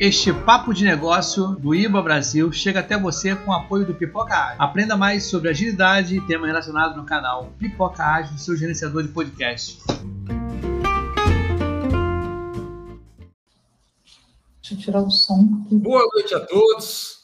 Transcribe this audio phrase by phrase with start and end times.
[0.00, 4.34] Este papo de negócio do IBA Brasil chega até você com o apoio do Pipoca
[4.34, 4.56] Ágil.
[4.58, 9.78] Aprenda mais sobre agilidade e temas relacionados no canal Pipoca Ágil, seu gerenciador de podcast.
[14.62, 15.60] Deixa eu tirar o som.
[15.66, 15.74] Aqui.
[15.74, 17.19] Boa noite a todos.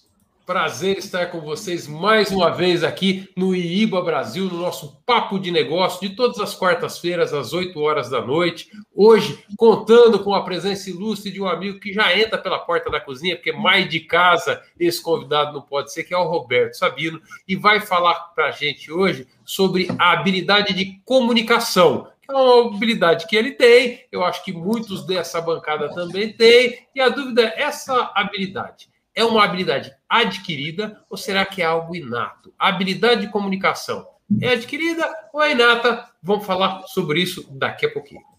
[0.47, 5.51] Prazer estar com vocês mais uma vez aqui no IIBA Brasil, no nosso Papo de
[5.51, 8.71] Negócio, de todas as quartas-feiras, às 8 horas da noite.
[8.95, 13.01] Hoje, contando com a presença ilustre de um amigo que já entra pela porta da
[13.01, 17.21] cozinha, porque mais de casa esse convidado não pode ser, que é o Roberto Sabino,
[17.49, 23.27] e vai falar para a gente hoje sobre a habilidade de comunicação, é uma habilidade
[23.27, 27.63] que ele tem, eu acho que muitos dessa bancada também têm, e a dúvida é
[27.63, 32.53] essa habilidade é uma habilidade adquirida ou será que é algo inato?
[32.59, 34.07] Habilidade de comunicação
[34.41, 36.07] é adquirida ou é inata?
[36.23, 38.36] Vamos falar sobre isso daqui a pouquinho.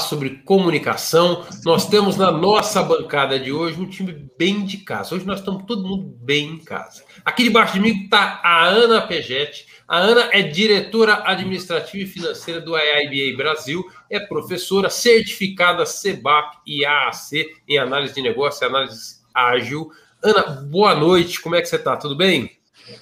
[0.00, 5.14] Falar sobre comunicação, nós temos na nossa bancada de hoje um time bem de casa.
[5.14, 7.04] Hoje nós estamos todo mundo bem em casa.
[7.24, 9.66] Aqui debaixo de mim está a Ana Pegetti.
[9.86, 16.84] A Ana é diretora administrativa e financeira do IIBA Brasil, é professora certificada CEBAP e
[16.84, 19.90] AAC em análise de negócio e análise ágil.
[20.22, 21.96] Ana, boa noite, como é que você está?
[21.96, 22.50] Tudo bem?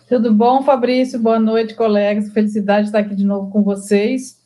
[0.08, 1.18] Tudo bom, Fabrício?
[1.18, 2.32] Boa noite, colegas.
[2.32, 4.37] Felicidade de estar aqui de novo com vocês.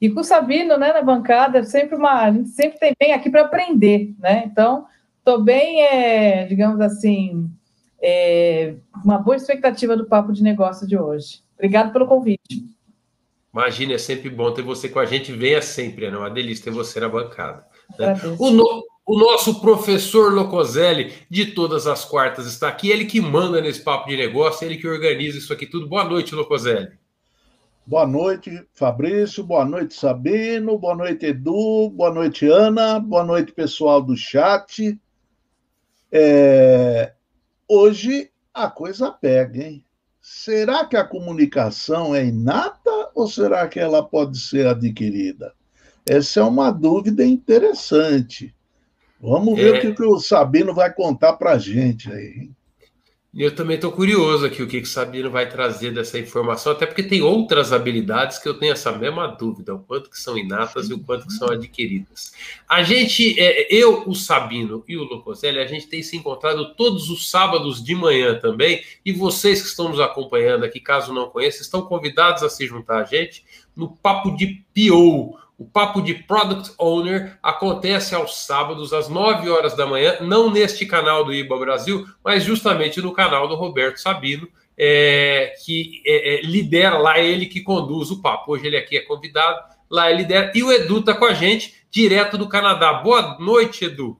[0.00, 3.28] E com o Sabino, né, na bancada, sempre uma, a gente sempre tem bem aqui
[3.28, 4.44] para aprender, né?
[4.46, 4.86] Então,
[5.18, 7.50] estou bem, é, digamos assim,
[8.02, 8.74] é,
[9.04, 11.42] uma boa expectativa do papo de negócio de hoje.
[11.54, 12.64] Obrigado pelo convite.
[13.52, 15.32] Imagina, é sempre bom ter você com a gente.
[15.32, 17.66] Venha sempre, é uma delícia ter você na bancada.
[17.98, 18.14] Né?
[18.38, 22.88] O, no, o, nosso professor Locoselli, de todas as quartas, está aqui.
[22.90, 25.88] Ele que manda nesse papo de negócio, ele que organiza isso aqui tudo.
[25.88, 26.99] Boa noite, Locoselli.
[27.90, 29.42] Boa noite, Fabrício.
[29.42, 30.78] Boa noite, Sabino.
[30.78, 31.90] Boa noite, Edu.
[31.90, 33.00] Boa noite, Ana.
[33.00, 34.96] Boa noite, pessoal do chat.
[36.12, 37.12] É...
[37.66, 39.84] Hoje a coisa pega, hein?
[40.22, 45.52] Será que a comunicação é inata ou será que ela pode ser adquirida?
[46.08, 48.54] Essa é uma dúvida interessante.
[49.20, 49.88] Vamos ver é...
[49.88, 52.34] o que o Sabino vai contar para a gente aí.
[52.36, 52.56] Hein?
[53.32, 57.04] Eu também estou curioso aqui o que, que Sabino vai trazer dessa informação, até porque
[57.04, 60.94] tem outras habilidades que eu tenho essa mesma dúvida, o quanto que são inatas e
[60.94, 62.32] o quanto que são adquiridas.
[62.68, 67.08] A gente, é, eu, o Sabino e o Locoselli, a gente tem se encontrado todos
[67.08, 71.62] os sábados de manhã também, e vocês que estão nos acompanhando aqui, caso não conheçam,
[71.62, 73.44] estão convidados a se juntar a gente
[73.76, 79.76] no Papo de Piou, o papo de Product Owner acontece aos sábados, às 9 horas
[79.76, 84.48] da manhã, não neste canal do IBA Brasil, mas justamente no canal do Roberto Sabino,
[84.78, 88.52] é, que é, é, lidera lá, é ele que conduz o papo.
[88.52, 89.60] Hoje ele aqui é convidado,
[89.90, 90.50] lá ele lidera.
[90.54, 92.94] E o Edu está com a gente, direto do Canadá.
[92.94, 94.16] Boa noite, Edu.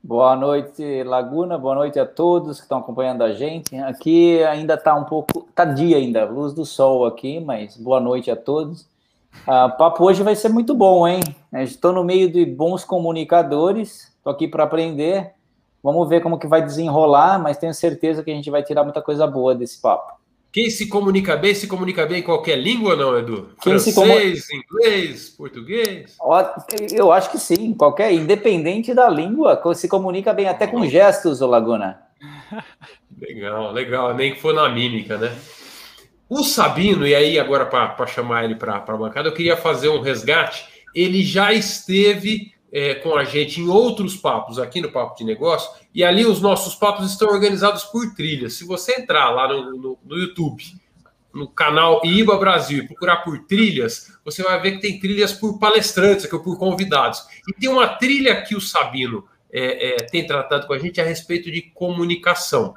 [0.00, 1.58] Boa noite, Laguna.
[1.58, 3.74] Boa noite a todos que estão acompanhando a gente.
[3.78, 8.30] Aqui ainda está um pouco, está dia ainda, luz do sol aqui, mas boa noite
[8.30, 8.91] a todos.
[9.46, 11.20] Ah, o papo hoje vai ser muito bom, hein?
[11.54, 15.32] Estou no meio de bons comunicadores, estou aqui para aprender.
[15.82, 19.02] Vamos ver como que vai desenrolar, mas tenho certeza que a gente vai tirar muita
[19.02, 20.12] coisa boa desse papo.
[20.52, 23.48] Quem se comunica bem, se comunica bem em qualquer língua não, Edu?
[23.62, 26.16] Quem Francês, inglês, português?
[26.92, 31.46] Eu acho que sim, qualquer, independente da língua, se comunica bem até com gestos, ô
[31.46, 32.02] Laguna.
[33.18, 35.32] Legal, legal, nem que for na mímica, né?
[36.34, 40.00] O Sabino, e aí agora para chamar ele para a bancada, eu queria fazer um
[40.00, 40.64] resgate.
[40.94, 45.70] Ele já esteve é, com a gente em outros papos aqui no Papo de Negócio,
[45.94, 48.54] e ali os nossos papos estão organizados por trilhas.
[48.54, 50.64] Se você entrar lá no, no, no YouTube,
[51.34, 55.58] no canal IBA Brasil e procurar por trilhas, você vai ver que tem trilhas por
[55.58, 57.26] palestrantes, que por convidados.
[57.46, 61.04] E tem uma trilha que o Sabino é, é, tem tratado com a gente a
[61.04, 62.72] respeito de comunicação.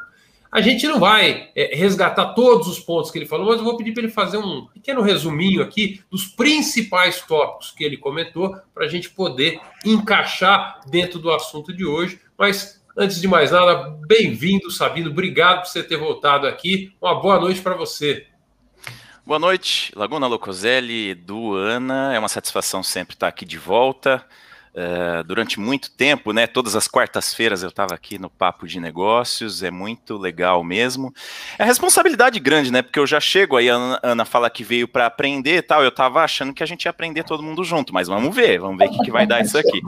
[0.55, 3.75] A gente não vai é, resgatar todos os pontos que ele falou, mas eu vou
[3.75, 8.85] pedir para ele fazer um pequeno resuminho aqui dos principais tópicos que ele comentou, para
[8.85, 12.21] a gente poder encaixar dentro do assunto de hoje.
[12.37, 15.09] Mas, antes de mais nada, bem-vindo, Sabino.
[15.09, 16.95] Obrigado por você ter voltado aqui.
[17.01, 18.25] Uma boa noite para você.
[19.25, 22.13] Boa noite, Laguna Locoselli, Edu, Ana.
[22.13, 24.25] É uma satisfação sempre estar aqui de volta.
[24.77, 26.45] Uh, durante muito tempo, né?
[26.47, 31.13] Todas as quartas-feiras eu estava aqui no Papo de Negócios, é muito legal mesmo.
[31.57, 32.81] É responsabilidade grande, né?
[32.81, 35.81] Porque eu já chego aí, a Ana, Ana fala que veio para aprender e tal.
[35.81, 38.77] Eu estava achando que a gente ia aprender todo mundo junto, mas vamos ver, vamos
[38.77, 39.79] ver o que, que vai dar isso aqui.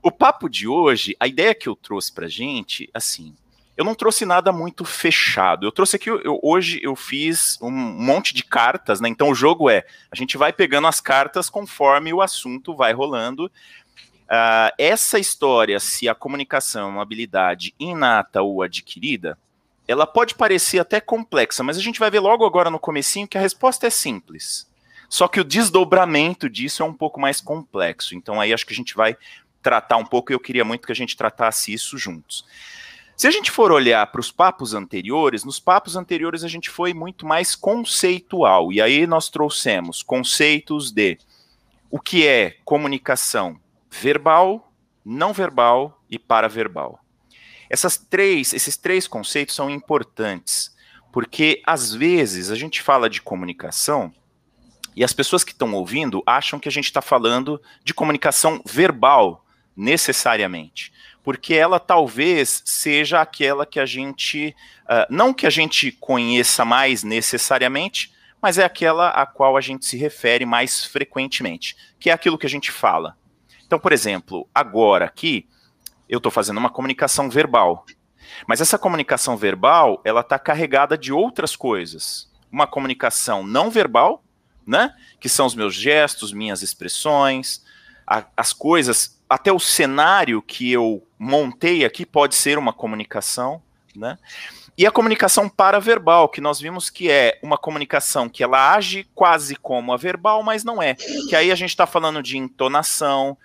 [0.00, 3.34] O papo de hoje, a ideia que eu trouxe para gente, assim,
[3.76, 5.66] eu não trouxe nada muito fechado.
[5.66, 9.08] Eu trouxe aqui, eu, hoje eu fiz um monte de cartas, né?
[9.08, 13.50] Então o jogo é, a gente vai pegando as cartas conforme o assunto vai rolando.
[14.32, 19.36] Uh, essa história, se a comunicação é uma habilidade inata ou adquirida,
[19.86, 23.36] ela pode parecer até complexa, mas a gente vai ver logo agora no comecinho que
[23.36, 24.66] a resposta é simples.
[25.06, 28.14] Só que o desdobramento disso é um pouco mais complexo.
[28.14, 29.18] Então aí acho que a gente vai
[29.60, 32.46] tratar um pouco e eu queria muito que a gente tratasse isso juntos.
[33.14, 36.94] Se a gente for olhar para os papos anteriores, nos papos anteriores a gente foi
[36.94, 38.72] muito mais conceitual.
[38.72, 41.18] E aí nós trouxemos conceitos de
[41.90, 43.60] o que é comunicação
[43.92, 44.72] verbal,
[45.04, 46.98] não verbal e paraverbal.
[47.68, 50.74] Essas três, esses três conceitos são importantes,
[51.12, 54.12] porque às vezes a gente fala de comunicação
[54.96, 59.44] e as pessoas que estão ouvindo acham que a gente está falando de comunicação verbal,
[59.76, 60.92] necessariamente.
[61.22, 64.54] Porque ela talvez seja aquela que a gente,
[64.84, 69.86] uh, não que a gente conheça mais necessariamente, mas é aquela a qual a gente
[69.86, 73.16] se refere mais frequentemente, que é aquilo que a gente fala.
[73.72, 75.48] Então, por exemplo, agora aqui,
[76.06, 77.86] eu estou fazendo uma comunicação verbal.
[78.46, 82.30] Mas essa comunicação verbal, ela está carregada de outras coisas.
[82.52, 84.22] Uma comunicação não verbal,
[84.66, 84.94] né?
[85.18, 87.64] Que são os meus gestos, minhas expressões,
[88.06, 93.62] a, as coisas, até o cenário que eu montei aqui pode ser uma comunicação,
[93.96, 94.18] né?
[94.76, 99.54] E a comunicação paraverbal, que nós vimos que é uma comunicação que ela age quase
[99.54, 100.94] como a verbal, mas não é.
[101.28, 103.36] Que aí a gente está falando de entonação,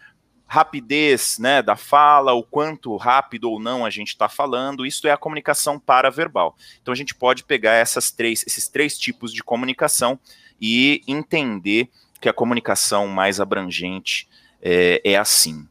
[0.48, 5.12] rapidez né, da fala, o quanto rápido ou não a gente está falando, isso é
[5.12, 6.56] a comunicação paraverbal.
[6.82, 10.18] Então a gente pode pegar essas três, esses três tipos de comunicação
[10.60, 11.90] e entender
[12.20, 14.28] que a comunicação mais abrangente
[14.62, 15.68] é, é assim.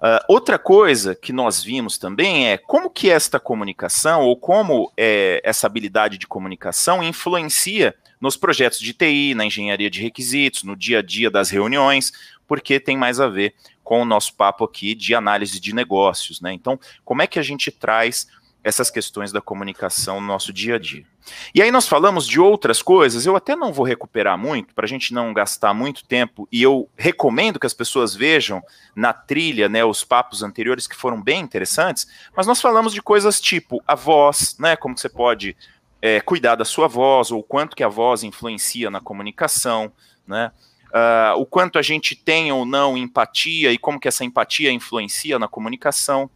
[0.00, 5.42] Uh, outra coisa que nós vimos também é como que esta comunicação ou como é,
[5.44, 11.00] essa habilidade de comunicação influencia nos projetos de TI, na engenharia de requisitos, no dia
[11.00, 12.12] a dia das reuniões,
[12.46, 13.54] porque tem mais a ver
[13.90, 16.52] com o nosso papo aqui de análise de negócios, né?
[16.52, 18.28] Então, como é que a gente traz
[18.62, 21.04] essas questões da comunicação no nosso dia a dia?
[21.52, 24.88] E aí nós falamos de outras coisas, eu até não vou recuperar muito, para a
[24.88, 28.62] gente não gastar muito tempo, e eu recomendo que as pessoas vejam
[28.94, 32.06] na trilha, né, os papos anteriores que foram bem interessantes,
[32.36, 35.56] mas nós falamos de coisas tipo a voz, né, como você pode
[36.00, 39.90] é, cuidar da sua voz, ou quanto que a voz influencia na comunicação,
[40.24, 40.52] né,
[40.90, 45.38] uh, o quanto a gente tem ou não empatia e como que essa empatia influencia
[45.38, 46.30] na comunicação.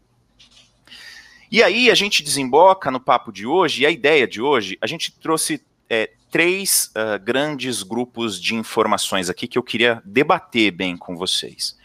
[1.51, 4.87] E aí a gente desemboca no papo de hoje, e a ideia de hoje, a
[4.87, 10.97] gente trouxe é, três uh, grandes grupos de informações aqui que eu queria debater bem
[10.97, 11.79] com vocês.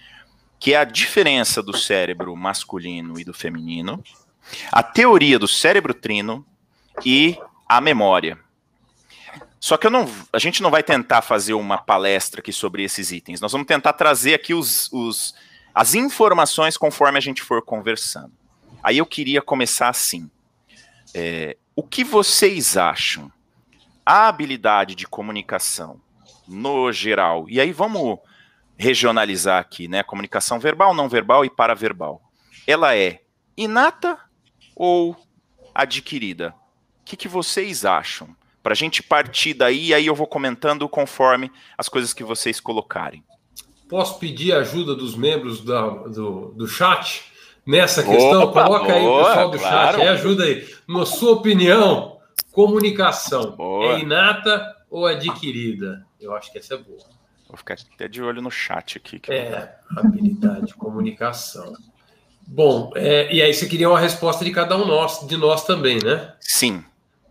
[0.59, 4.03] Que é a diferença do cérebro masculino e do feminino,
[4.71, 6.45] a teoria do cérebro trino
[7.05, 8.39] e a memória.
[9.59, 13.11] Só que eu não, a gente não vai tentar fazer uma palestra aqui sobre esses
[13.11, 13.41] itens.
[13.41, 15.35] Nós vamos tentar trazer aqui os, os,
[15.75, 18.31] as informações conforme a gente for conversando.
[18.81, 20.29] Aí eu queria começar assim.
[21.13, 23.31] É, o que vocês acham?
[24.05, 26.01] A habilidade de comunicação,
[26.47, 28.17] no geral, e aí vamos
[28.77, 30.01] regionalizar aqui, né?
[30.01, 32.21] Comunicação verbal, não verbal e paraverbal.
[32.65, 33.21] Ela é
[33.57, 34.17] inata
[34.73, 35.15] ou
[35.75, 36.55] adquirida?
[37.01, 38.35] O que, que vocês acham?
[38.61, 42.59] Para a gente partir daí, e aí eu vou comentando conforme as coisas que vocês
[42.59, 43.23] colocarem.
[43.87, 47.23] Posso pedir a ajuda dos membros da, do, do chat
[47.65, 48.43] nessa questão?
[48.43, 49.97] Opa, Coloca aí o pessoal do claro.
[49.97, 50.67] chat, aí, ajuda aí.
[50.87, 52.19] Na sua opinião,
[52.51, 53.93] comunicação boa.
[53.93, 56.05] é inata ou adquirida?
[56.19, 56.99] Eu acho que essa é boa.
[57.47, 59.19] Vou ficar até de olho no chat aqui.
[59.27, 61.73] É, habilidade de comunicação.
[62.45, 65.97] Bom, é, e aí você queria uma resposta de cada um nós, de nós também,
[66.03, 66.33] né?
[66.39, 66.83] Sim.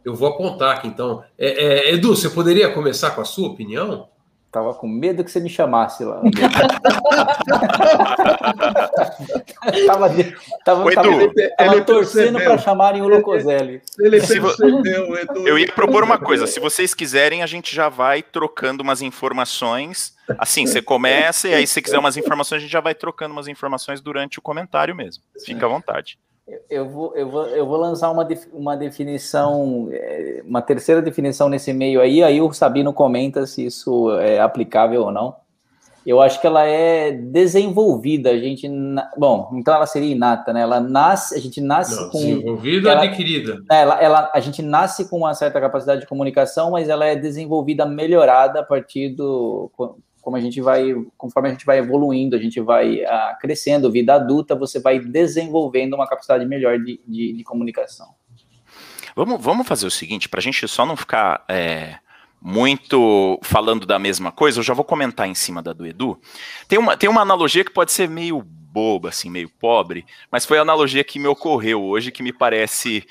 [0.05, 1.23] Eu vou apontar aqui, então.
[1.39, 4.09] É, é, Edu, você poderia começar com a sua opinião?
[4.51, 6.23] Tava com medo que você me chamasse lá.
[9.87, 10.93] tava, tava, Edu, tava,
[11.57, 12.45] tava ele torcendo percebeu.
[12.47, 13.83] para chamarem o Locoselli.
[13.99, 15.47] Ele Se vo- percebeu, Edu.
[15.47, 20.17] Eu ia propor uma coisa, se vocês quiserem, a gente já vai trocando umas informações.
[20.39, 23.49] Assim, você começa e aí se quiser umas informações, a gente já vai trocando umas
[23.49, 25.23] informações durante o comentário mesmo.
[25.45, 26.19] Fica à vontade.
[26.71, 31.73] Eu vou, eu vou, eu vou lançar uma, uma definição, é, uma terceira definição nesse
[31.73, 35.35] meio aí, aí o Sabino comenta se isso é aplicável ou não.
[36.07, 38.67] Eu acho que ela é desenvolvida, a gente,
[39.19, 40.63] bom, então ela seria inata, né?
[40.63, 43.59] Ela nasce, a gente nasce Não, com desenvolvida ela- adquirida.
[43.71, 47.85] ela, ela, a gente nasce com uma certa capacidade de comunicação, mas ela é desenvolvida,
[47.85, 49.71] melhorada a partir do.
[50.29, 50.95] Co- Como a gente vai.
[51.17, 55.95] Conforme a gente vai evoluindo, a gente vai ah, crescendo, vida adulta, você vai desenvolvendo
[55.95, 58.15] uma capacidade melhor de, de, de comunicação.
[59.17, 61.97] Vamos, vamos fazer o seguinte, para a gente só não ficar é,
[62.41, 66.21] muito falando da mesma coisa, eu já vou comentar em cima da do Edu.
[66.69, 70.59] Tem uma, tem uma analogia que pode ser meio boba, assim, meio pobre, mas foi
[70.59, 73.05] a analogia que me ocorreu hoje, que me parece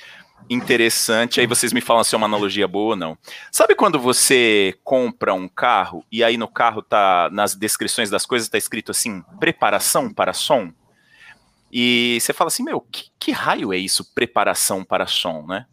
[0.50, 1.39] interessante.
[1.39, 3.17] Aí vocês me falam se é uma analogia boa ou não.
[3.51, 8.50] Sabe quando você compra um carro e aí no carro tá, nas descrições das coisas,
[8.50, 10.72] tá escrito assim, preparação para som?
[11.72, 15.65] E você fala assim, meu, que, que raio é isso, preparação para som, né?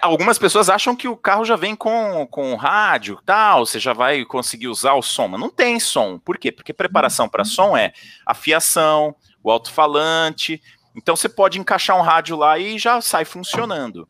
[0.00, 4.24] Algumas pessoas acham que o carro já vem com, com rádio tal, você já vai
[4.24, 6.16] conseguir usar o som, mas não tem som.
[6.16, 6.52] Por quê?
[6.52, 7.92] Porque preparação para som é
[8.24, 10.62] a fiação, o alto-falante.
[10.94, 14.08] Então você pode encaixar um rádio lá e já sai funcionando.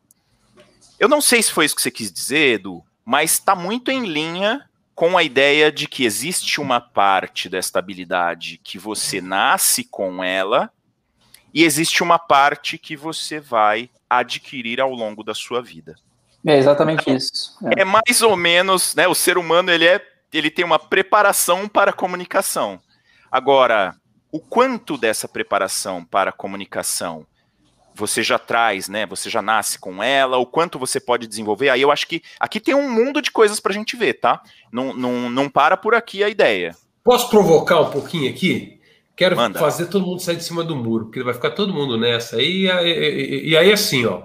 [0.99, 4.05] Eu não sei se foi isso que você quis dizer, Edu, mas está muito em
[4.05, 10.23] linha com a ideia de que existe uma parte desta habilidade que você nasce com
[10.23, 10.71] ela
[11.53, 15.95] e existe uma parte que você vai adquirir ao longo da sua vida.
[16.45, 17.57] É exatamente isso.
[17.75, 17.81] É.
[17.81, 19.07] É mais ou menos, né?
[19.07, 19.99] O ser humano ele é,
[20.31, 22.79] ele tem uma preparação para a comunicação.
[23.31, 23.95] Agora,
[24.35, 27.25] o quanto dessa preparação para a comunicação
[27.93, 29.05] você já traz, né?
[29.05, 31.69] Você já nasce com ela, o quanto você pode desenvolver.
[31.69, 34.41] Aí eu acho que aqui tem um mundo de coisas para a gente ver, tá?
[34.69, 36.75] Não, não, não para por aqui a ideia.
[37.01, 38.81] Posso provocar um pouquinho aqui?
[39.15, 39.57] Quero Manda.
[39.57, 42.41] fazer todo mundo sair de cima do muro, porque vai ficar todo mundo nessa.
[42.41, 44.23] E, e, e- aí, assim, ó.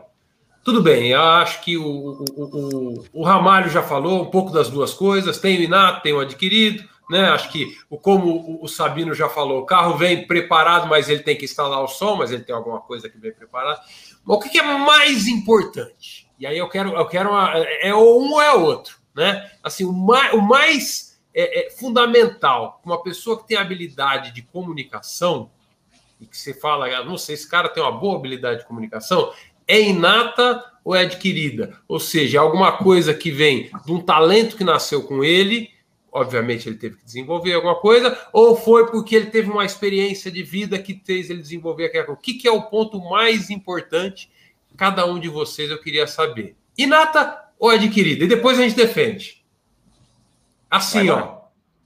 [0.65, 4.69] Tudo bem, eu acho que o, o, o, o Ramalho já falou um pouco das
[4.69, 7.29] duas coisas: tem o inato, tem o adquirido, né?
[7.31, 11.45] Acho que, como o, Sabino já falou, o carro vem preparado, mas ele tem que
[11.45, 13.81] instalar o som, mas ele tem alguma coisa que vem preparado.
[14.25, 16.29] Mas o que, que é mais importante?
[16.39, 19.51] E aí eu quero, eu quero uma, é um ou é outro, né?
[19.61, 25.51] Assim, o mais, o mais é, é fundamental, uma pessoa que tem habilidade de comunicação,
[26.21, 29.33] e que você fala, "Ah, não sei, esse cara tem uma boa habilidade de comunicação,
[29.67, 31.77] é inata ou é adquirida?
[31.89, 35.71] Ou seja, é alguma coisa que vem de um talento que nasceu com ele,
[36.13, 40.43] obviamente ele teve que desenvolver alguma coisa, ou foi porque ele teve uma experiência de
[40.43, 42.19] vida que fez ele desenvolver aquela coisa?
[42.19, 44.31] O que, que é o ponto mais importante?
[44.77, 46.57] Cada um de vocês eu queria saber.
[46.77, 48.25] Inata ou adquirida?
[48.25, 49.45] E depois a gente defende.
[50.71, 51.25] Assim, Vai lá.
[51.25, 51.41] ó.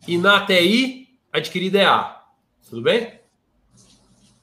[0.07, 2.23] Inata é I, adquirida é A.
[2.69, 3.21] Tudo bem?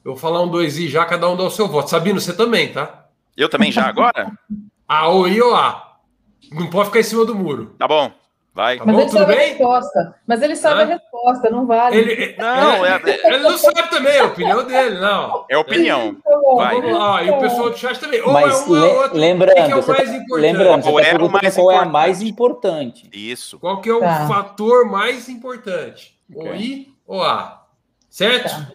[0.04, 1.88] Eu vou falar um dois I já, cada um dá o seu voto.
[1.88, 3.08] Sabino, você também, tá?
[3.36, 4.32] Eu também já agora?
[4.86, 5.96] A ou I ou A.
[6.50, 7.74] Não pode ficar em cima do muro.
[7.78, 8.12] Tá bom,
[8.54, 8.78] vai.
[8.78, 9.00] Tá Mas bom?
[9.02, 9.48] ele sabe a bem?
[9.50, 10.14] resposta.
[10.26, 10.84] Mas ele sabe Hã?
[10.84, 11.96] a resposta, não vale.
[11.98, 15.44] Ele, Não, é, ele não sabe também, é a opinião dele, não.
[15.48, 16.14] é opinião.
[16.16, 16.80] Tá Vai.
[16.80, 18.20] Vamos lá, e o pessoal do chat também.
[18.22, 19.18] Ou Mas é um ou é le- outro.
[19.18, 20.40] lembrando, que, é o você mais tá- importante?
[20.42, 21.92] lembrando, você Qual perguntando mais qual é a importante?
[21.92, 23.10] mais importante.
[23.12, 23.58] Isso.
[23.58, 24.26] Qual que é o Tá.
[24.28, 26.14] fator mais importante?
[26.34, 26.56] O Ok.
[26.58, 27.64] I ou A?
[28.10, 28.50] Certo?
[28.50, 28.72] Tá.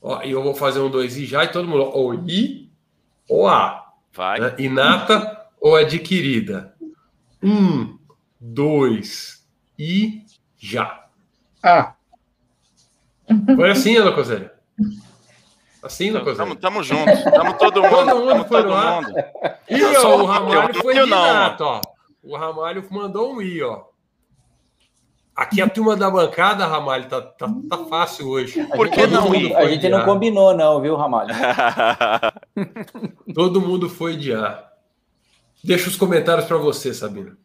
[0.00, 1.84] Ó, e eu vou fazer um dois I já e todo mundo.
[1.92, 2.68] Ou I
[3.28, 3.86] ou A.
[4.12, 4.38] Vai.
[4.40, 4.54] né?
[4.58, 6.74] Inata ou adquirida?
[7.42, 7.96] Um,
[8.44, 9.46] dois
[9.78, 10.22] e
[10.58, 11.06] já.
[11.62, 11.94] Ah,
[13.54, 14.52] Foi assim, Ana Cosélia?
[15.82, 16.56] Assim, Ana Tamo, Cosélia?
[16.56, 17.30] tamo junto.
[17.30, 17.90] Tamo todo mundo.
[17.90, 19.02] Todo mundo tamo foi todo no ar.
[19.02, 19.14] mundo.
[19.70, 21.80] E ó, o Ramalho eu- foi eu inato, ó.
[22.22, 23.84] O Ramalho mandou um I, ó.
[25.34, 28.62] Aqui a turma da bancada, Ramalho, tá, tá, tá fácil hoje.
[28.66, 29.54] Por que não- ir?
[29.56, 31.30] A gente não combinou, não, viu, Ramalho?
[33.34, 34.68] Todo mundo foi de A.
[35.64, 37.36] Deixa os comentários para você, Sabino.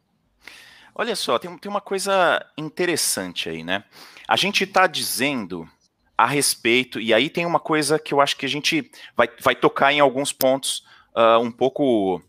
[0.99, 3.83] Olha só, tem, tem uma coisa interessante aí, né?
[4.27, 5.69] A gente está dizendo
[6.17, 9.55] a respeito, e aí tem uma coisa que eu acho que a gente vai, vai
[9.55, 12.19] tocar em alguns pontos ah, um pouco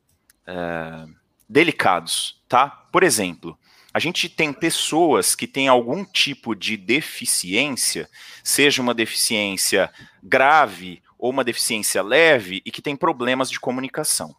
[0.47, 1.07] ah,
[1.49, 2.69] delicados, tá?
[2.93, 3.59] Por exemplo,
[3.95, 8.07] a gente tem pessoas que têm algum tipo de deficiência,
[8.45, 9.91] seja uma deficiência
[10.23, 14.37] grave ou uma deficiência leve, e que tem problemas de comunicação.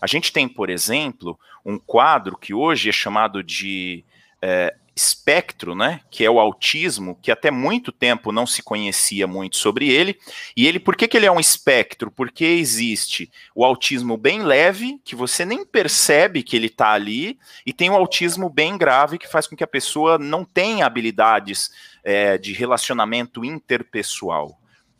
[0.00, 4.04] A gente tem, por exemplo, um quadro que hoje é chamado de
[4.40, 9.56] é, espectro, né, que é o autismo, que até muito tempo não se conhecia muito
[9.56, 10.18] sobre ele.
[10.56, 12.10] E ele, por que, que ele é um espectro?
[12.10, 17.72] Porque existe o autismo bem leve, que você nem percebe que ele está ali, e
[17.72, 21.70] tem o autismo bem grave, que faz com que a pessoa não tenha habilidades
[22.02, 24.58] é, de relacionamento interpessoal.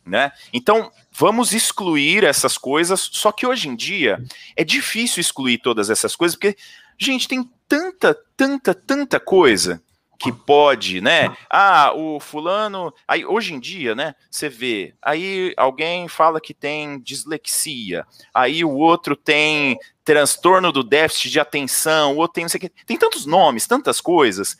[0.08, 0.32] Né?
[0.52, 4.22] Então, vamos excluir essas coisas, só que hoje em dia
[4.56, 6.56] é difícil excluir todas essas coisas, porque,
[6.98, 9.82] gente, tem tanta, tanta, tanta coisa
[10.18, 11.34] que pode, né?
[11.48, 12.92] Ah, o fulano.
[13.06, 14.14] Aí hoje em dia, né?
[14.28, 21.30] Você vê, aí alguém fala que tem dislexia, aí o outro tem transtorno do déficit
[21.30, 22.70] de atenção, o outro tem não sei o que.
[22.84, 24.56] Tem tantos nomes, tantas coisas,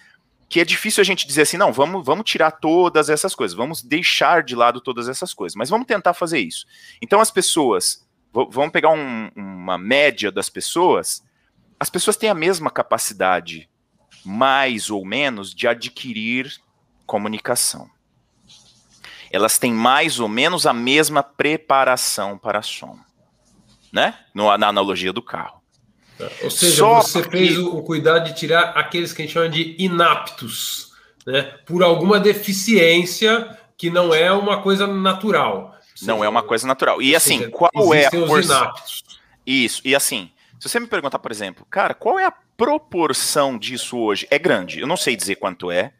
[0.49, 3.83] que é difícil a gente dizer assim, não, vamos, vamos tirar todas essas coisas, vamos
[3.83, 6.67] deixar de lado todas essas coisas, mas vamos tentar fazer isso.
[7.02, 11.23] Então as pessoas, vamos pegar um, uma média das pessoas,
[11.78, 13.69] as pessoas têm a mesma capacidade
[14.25, 16.59] mais ou menos de adquirir
[17.07, 17.90] comunicação.
[19.31, 22.99] Elas têm mais ou menos a mesma preparação para som,
[23.93, 24.19] né?
[24.35, 25.57] No, na analogia do carro.
[26.42, 27.30] Ou seja, Só você que...
[27.30, 30.92] fez o, o cuidado de tirar aqueles que a gente chama de inaptos,
[31.26, 31.42] né?
[31.64, 35.76] Por alguma deficiência que não é uma coisa natural.
[36.02, 37.00] Não é uma coisa natural.
[37.02, 38.72] E assim, seja, qual é a porção?
[39.46, 39.80] Isso.
[39.84, 44.26] E assim, se você me perguntar, por exemplo, cara, qual é a proporção disso hoje?
[44.30, 44.80] É grande.
[44.80, 45.92] Eu não sei dizer quanto é.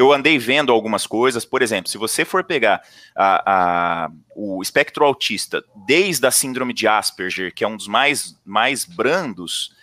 [0.00, 2.80] Eu andei vendo algumas coisas, por exemplo, se você for pegar
[3.14, 8.34] a, a, o espectro autista desde a síndrome de Asperger, que é um dos mais,
[8.42, 9.76] mais brandos,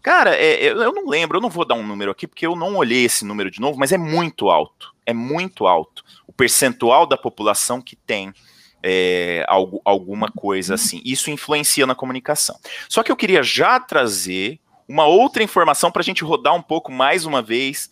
[0.00, 2.76] cara, é, eu não lembro, eu não vou dar um número aqui, porque eu não
[2.76, 4.94] olhei esse número de novo, mas é muito alto.
[5.04, 6.04] É muito alto.
[6.24, 8.32] O percentual da população que tem
[8.80, 11.02] é, algo, alguma coisa assim.
[11.04, 12.56] Isso influencia na comunicação.
[12.88, 16.92] Só que eu queria já trazer uma outra informação para a gente rodar um pouco
[16.92, 17.90] mais uma vez.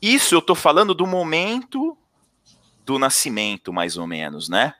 [0.00, 1.96] Isso eu estou falando do momento
[2.84, 4.74] do nascimento, mais ou menos, né?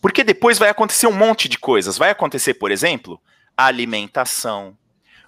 [0.00, 1.96] Porque depois vai acontecer um monte de coisas.
[1.96, 3.20] Vai acontecer, por exemplo,
[3.56, 4.76] a alimentação.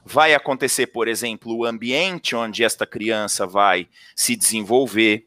[0.04, 5.25] Vai acontecer, por exemplo, o ambiente onde esta criança vai se desenvolver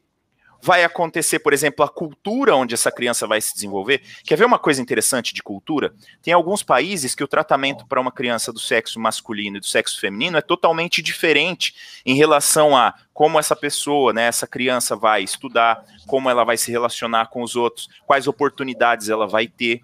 [0.61, 4.01] vai acontecer, por exemplo, a cultura onde essa criança vai se desenvolver.
[4.23, 5.93] Quer ver uma coisa interessante de cultura?
[6.21, 9.99] Tem alguns países que o tratamento para uma criança do sexo masculino e do sexo
[9.99, 15.83] feminino é totalmente diferente em relação a como essa pessoa, né, essa criança vai estudar,
[16.07, 19.81] como ela vai se relacionar com os outros, quais oportunidades ela vai ter.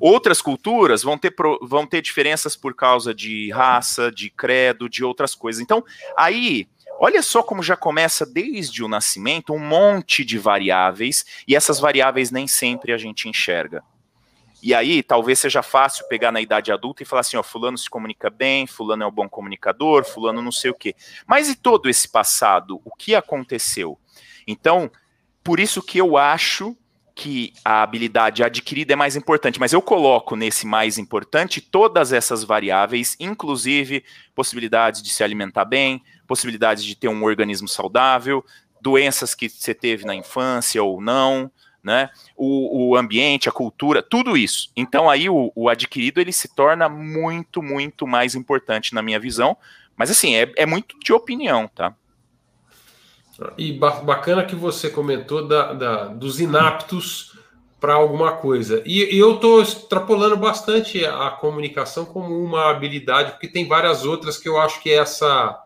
[0.00, 5.34] Outras culturas vão ter, vão ter diferenças por causa de raça, de credo, de outras
[5.34, 5.62] coisas.
[5.62, 5.82] Então,
[6.16, 11.78] aí Olha só como já começa desde o nascimento um monte de variáveis, e essas
[11.78, 13.82] variáveis nem sempre a gente enxerga.
[14.62, 17.88] E aí, talvez seja fácil pegar na idade adulta e falar assim: ó, Fulano se
[17.88, 20.94] comunica bem, Fulano é um bom comunicador, Fulano não sei o quê.
[21.26, 22.80] Mas e todo esse passado?
[22.84, 23.98] O que aconteceu?
[24.46, 24.90] Então,
[25.44, 26.76] por isso que eu acho
[27.14, 32.44] que a habilidade adquirida é mais importante, mas eu coloco nesse mais importante todas essas
[32.44, 34.04] variáveis, inclusive
[34.34, 38.44] possibilidades de se alimentar bem, possibilidades de ter um organismo saudável,
[38.80, 41.50] doenças que você teve na infância ou não,
[41.82, 42.10] né?
[42.36, 44.70] O, o ambiente, a cultura, tudo isso.
[44.76, 49.56] Então aí o, o, adquirido ele se torna muito, muito mais importante na minha visão.
[49.96, 51.94] Mas assim, é, é muito de opinião, tá?
[53.56, 57.38] E bacana que você comentou da, da dos inaptos
[57.78, 58.82] para alguma coisa.
[58.84, 64.38] E, e eu estou extrapolando bastante a comunicação como uma habilidade, porque tem várias outras
[64.38, 65.65] que eu acho que essa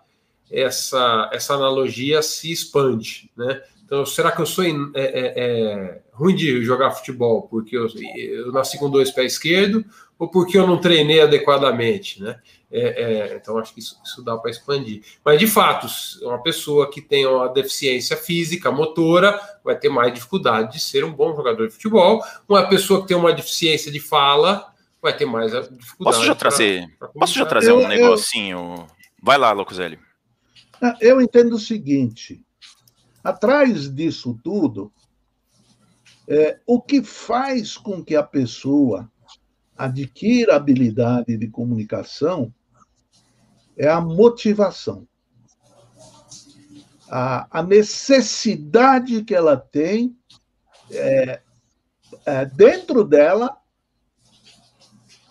[0.50, 3.62] essa, essa analogia se expande, né?
[3.84, 8.52] Então, será que eu sou é, é, é, ruim de jogar futebol porque eu, eu,
[8.52, 9.84] nasci com dois pés esquerdo
[10.16, 12.38] ou porque eu não treinei adequadamente, né?
[12.70, 15.02] É, é, então, acho que isso, isso dá para expandir.
[15.24, 15.88] Mas, de fato,
[16.22, 21.12] uma pessoa que tem uma deficiência física, motora, vai ter mais dificuldade de ser um
[21.12, 22.22] bom jogador de futebol.
[22.48, 26.16] Uma pessoa que tem uma deficiência de fala vai ter mais dificuldade.
[26.16, 28.76] Posso já trazer, pra, pra posso já trazer eu, um negocinho?
[28.78, 28.86] Eu...
[29.20, 29.98] Vai lá, Locuselli.
[31.00, 32.44] Eu entendo o seguinte:
[33.22, 34.92] atrás disso tudo,
[36.28, 39.10] é, o que faz com que a pessoa
[39.76, 42.54] adquira habilidade de comunicação
[43.76, 45.08] é a motivação.
[47.10, 50.16] A, a necessidade que ela tem
[50.90, 51.42] é,
[52.26, 53.56] é, dentro dela,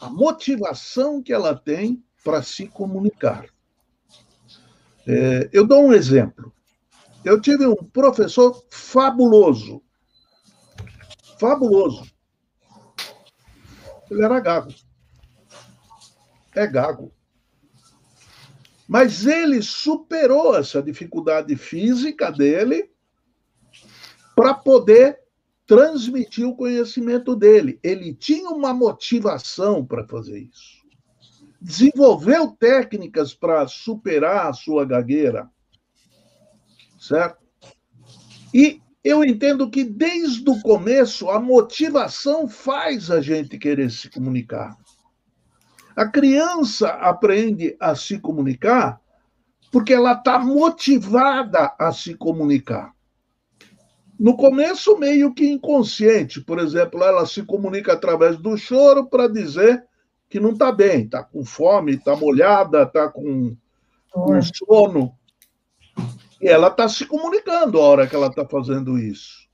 [0.01, 3.45] a motivação que ela tem para se comunicar.
[5.07, 6.53] É, eu dou um exemplo.
[7.23, 9.81] Eu tive um professor fabuloso.
[11.39, 12.09] Fabuloso.
[14.09, 14.73] Ele era gago.
[16.55, 17.11] É gago.
[18.87, 22.89] Mas ele superou essa dificuldade física dele
[24.35, 25.19] para poder
[25.67, 27.79] transmitir o conhecimento dele.
[27.83, 30.78] Ele tinha uma motivação para fazer isso.
[31.61, 35.49] Desenvolveu técnicas para superar a sua gagueira.
[36.99, 37.39] Certo?
[38.53, 44.77] E eu entendo que desde o começo a motivação faz a gente querer se comunicar.
[45.95, 49.01] A criança aprende a se comunicar
[49.71, 52.93] porque ela está motivada a se comunicar.
[54.19, 59.85] No começo, meio que inconsciente, por exemplo, ela se comunica através do choro para dizer
[60.29, 63.55] que não está bem, está com fome, está molhada, está com,
[64.11, 65.13] com sono.
[66.41, 69.49] E ela está se comunicando a hora que ela está fazendo isso.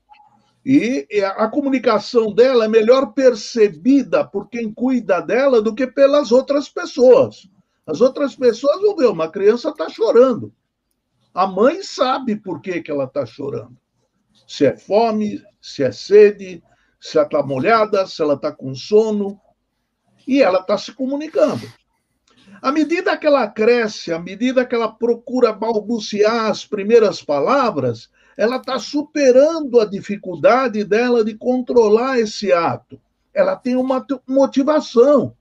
[0.68, 6.68] E a comunicação dela é melhor percebida por quem cuida dela do que pelas outras
[6.68, 7.48] pessoas.
[7.86, 10.52] As outras pessoas vão ver, uma criança está chorando.
[11.32, 13.76] A mãe sabe por que, que ela está chorando.
[14.46, 16.62] Se é fome, se é sede,
[17.00, 19.40] se ela está molhada, se ela está com sono.
[20.26, 21.66] E ela está se comunicando.
[22.60, 28.56] À medida que ela cresce, à medida que ela procura balbuciar as primeiras palavras, ela
[28.56, 33.00] está superando a dificuldade dela de controlar esse ato.
[33.32, 35.34] Ela tem uma motivação.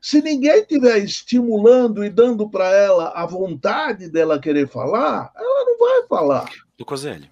[0.00, 5.78] Se ninguém estiver estimulando e dando para ela a vontade dela querer falar, ela não
[5.78, 6.48] vai falar.
[6.78, 7.30] Lucoselli,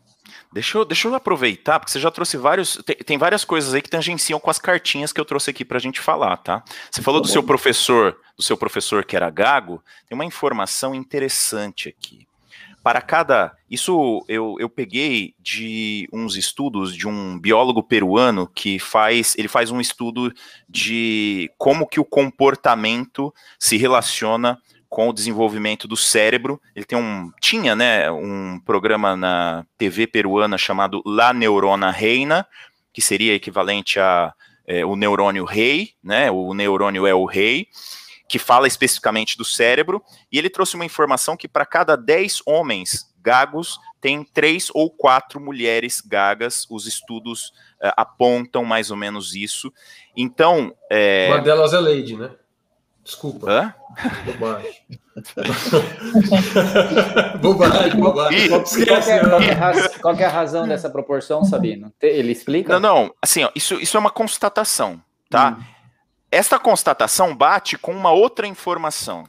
[0.53, 2.81] deixa eu, deixa eu aproveitar, porque você já trouxe vários.
[2.85, 5.79] Tem, tem várias coisas aí que tangenciam com as cartinhas que eu trouxe aqui para
[5.79, 6.63] a gente falar, tá?
[6.91, 11.89] Você falou do seu professor, do seu professor que era gago, tem uma informação interessante
[11.89, 12.29] aqui
[12.83, 13.55] para cada.
[13.71, 19.35] Isso eu, eu peguei de uns estudos de um biólogo peruano que faz.
[19.37, 20.33] Ele faz um estudo
[20.69, 26.61] de como que o comportamento se relaciona com o desenvolvimento do cérebro.
[26.75, 27.31] Ele tem um.
[27.41, 32.47] Tinha, né, um programa na TV peruana chamado La Neurona Reina,
[32.93, 34.33] que seria equivalente a
[34.67, 36.31] é, o neurônio rei, né?
[36.31, 37.69] O neurônio é o rei
[38.29, 43.09] que fala especificamente do cérebro, e ele trouxe uma informação que para cada 10 homens
[43.21, 47.49] gagos, tem três ou quatro mulheres gagas, os estudos
[47.83, 49.73] uh, apontam mais ou menos isso.
[50.17, 50.75] Então.
[50.91, 51.29] É...
[51.29, 52.31] Uma delas é Lady, né?
[53.09, 53.51] Desculpa.
[53.51, 53.75] Hã?
[54.27, 54.71] Bobagem.
[57.41, 58.49] bobagem, bobagem.
[58.51, 61.91] Qual, qual, é, qual, é qual, é, a razão dessa proporção, Sabino?
[62.03, 62.79] Ele explica?
[62.79, 63.15] Não, não.
[63.23, 65.57] Assim, ó, isso, isso é uma constatação, tá?
[65.59, 65.65] Hum.
[66.31, 69.25] Esta constatação bate com uma outra informação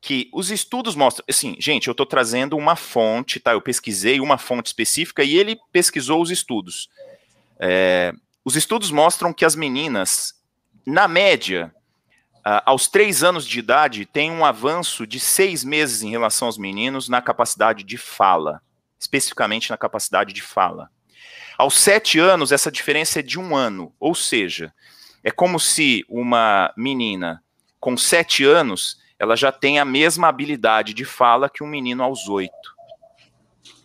[0.00, 3.52] que os estudos mostram, assim, gente, eu estou trazendo uma fonte, tá?
[3.52, 6.88] Eu pesquisei uma fonte específica e ele pesquisou os estudos.
[7.60, 8.12] É,
[8.44, 10.34] os estudos mostram que as meninas,
[10.84, 11.72] na média,
[12.44, 17.08] aos três anos de idade, têm um avanço de seis meses em relação aos meninos
[17.08, 18.62] na capacidade de fala,
[18.98, 20.90] especificamente na capacidade de fala.
[21.58, 24.72] Aos sete anos, essa diferença é de um ano, ou seja,
[25.22, 27.42] é como se uma menina
[27.78, 32.26] com sete anos ela já tem a mesma habilidade de fala que um menino aos
[32.26, 32.74] oito.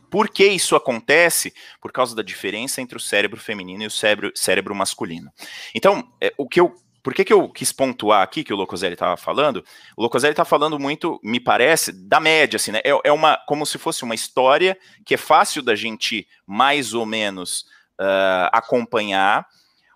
[0.10, 1.54] Por que isso acontece?
[1.82, 5.30] Por causa da diferença entre o cérebro feminino e o cérebro, cérebro masculino.
[5.74, 6.74] Então, é, o que eu
[7.06, 9.64] por que, que eu quis pontuar aqui que o Locoselli estava falando?
[9.96, 12.82] O Locoselli está falando muito, me parece, da média, assim, né?
[12.84, 17.06] É, é, uma, como se fosse uma história que é fácil da gente mais ou
[17.06, 17.68] menos
[18.02, 19.46] uh, acompanhar.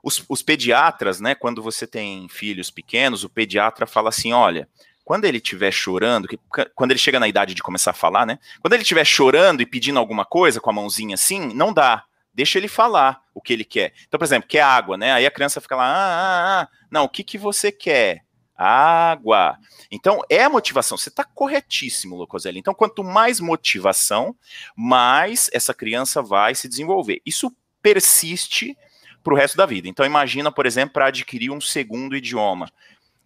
[0.04, 1.34] Os, os, pediatras, né?
[1.34, 4.70] Quando você tem filhos pequenos, o pediatra fala assim: olha,
[5.04, 6.40] quando ele estiver chorando, que,
[6.76, 8.38] quando ele chega na idade de começar a falar, né?
[8.62, 12.04] Quando ele estiver chorando e pedindo alguma coisa com a mãozinha assim, não dá.
[12.40, 13.92] Deixa ele falar o que ele quer.
[14.08, 15.12] Então, por exemplo, quer água, né?
[15.12, 16.68] Aí a criança fica lá, ah, ah, ah.
[16.90, 18.24] Não, o que, que você quer?
[18.56, 19.58] Água.
[19.92, 20.98] Então, é a motivação.
[20.98, 22.58] Você está corretíssimo, Locoselli.
[22.58, 24.34] Então, quanto mais motivação,
[24.74, 27.22] mais essa criança vai se desenvolver.
[27.26, 28.78] Isso persiste
[29.22, 29.90] para o resto da vida.
[29.90, 32.72] Então, imagina, por exemplo, para adquirir um segundo idioma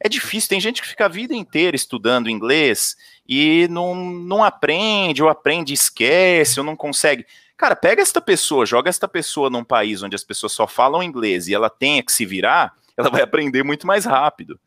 [0.04, 0.50] é difícil.
[0.50, 2.96] Tem gente que fica a vida inteira estudando inglês
[3.28, 7.26] e não, não aprende, ou aprende esquece, ou não consegue.
[7.58, 11.48] Cara, pega esta pessoa, joga esta pessoa num país onde as pessoas só falam inglês
[11.48, 14.60] e ela tenha que se virar, ela vai aprender muito mais rápido,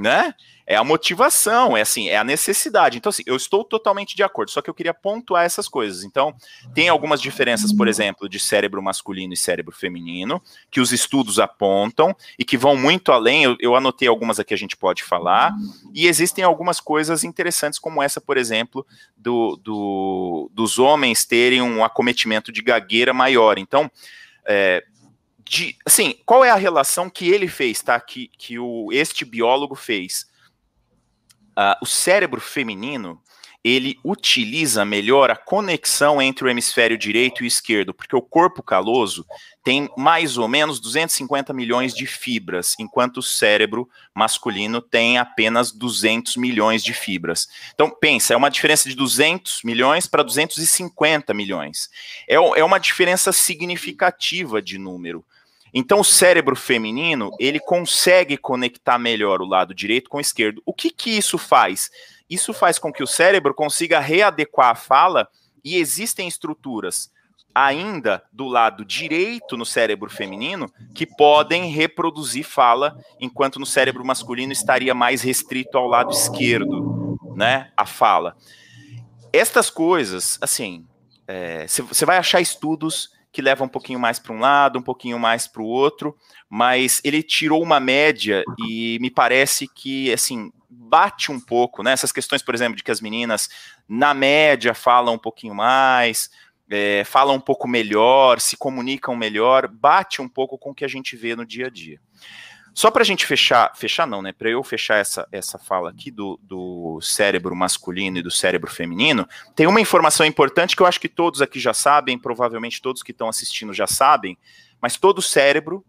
[0.00, 0.34] né?
[0.70, 2.96] é a motivação, é assim, é a necessidade.
[2.96, 6.04] Então, assim, eu estou totalmente de acordo, só que eu queria pontuar essas coisas.
[6.04, 6.32] Então,
[6.72, 12.14] tem algumas diferenças, por exemplo, de cérebro masculino e cérebro feminino, que os estudos apontam
[12.38, 13.42] e que vão muito além.
[13.42, 15.52] Eu, eu anotei algumas aqui a gente pode falar,
[15.92, 18.86] e existem algumas coisas interessantes, como essa, por exemplo,
[19.16, 23.58] do, do dos homens terem um acometimento de gagueira maior.
[23.58, 23.90] Então,
[24.46, 24.84] é,
[25.50, 27.98] de, assim, qual é a relação que ele fez, tá?
[27.98, 30.24] Que, que o, este biólogo fez
[31.58, 33.20] uh, o cérebro feminino
[33.62, 39.26] ele utiliza melhor a conexão entre o hemisfério direito e esquerdo, porque o corpo caloso
[39.62, 46.36] tem mais ou menos 250 milhões de fibras, enquanto o cérebro masculino tem apenas 200
[46.36, 47.48] milhões de fibras.
[47.74, 51.90] Então, pensa, é uma diferença de 200 milhões para 250 milhões.
[52.26, 55.22] É, é uma diferença significativa de número.
[55.72, 60.62] Então, o cérebro feminino, ele consegue conectar melhor o lado direito com o esquerdo.
[60.66, 61.90] O que que isso faz?
[62.28, 65.28] Isso faz com que o cérebro consiga readequar a fala
[65.64, 67.10] e existem estruturas
[67.54, 74.52] ainda do lado direito no cérebro feminino que podem reproduzir fala, enquanto no cérebro masculino
[74.52, 77.72] estaria mais restrito ao lado esquerdo, né?
[77.76, 78.36] A fala.
[79.32, 80.86] Estas coisas, assim,
[81.88, 85.18] você é, vai achar estudos que levam um pouquinho mais para um lado, um pouquinho
[85.18, 86.16] mais para o outro,
[86.48, 91.92] mas ele tirou uma média e me parece que, assim, bate um pouco, né?
[91.92, 93.48] Essas questões, por exemplo, de que as meninas,
[93.88, 96.30] na média, falam um pouquinho mais,
[96.68, 100.88] é, falam um pouco melhor, se comunicam melhor, bate um pouco com o que a
[100.88, 102.00] gente vê no dia a dia.
[102.80, 104.32] Só para a gente fechar, fechar não, né?
[104.32, 109.28] Para eu fechar essa, essa fala aqui do, do cérebro masculino e do cérebro feminino,
[109.54, 113.10] tem uma informação importante que eu acho que todos aqui já sabem, provavelmente todos que
[113.10, 114.38] estão assistindo já sabem,
[114.80, 115.84] mas todo cérebro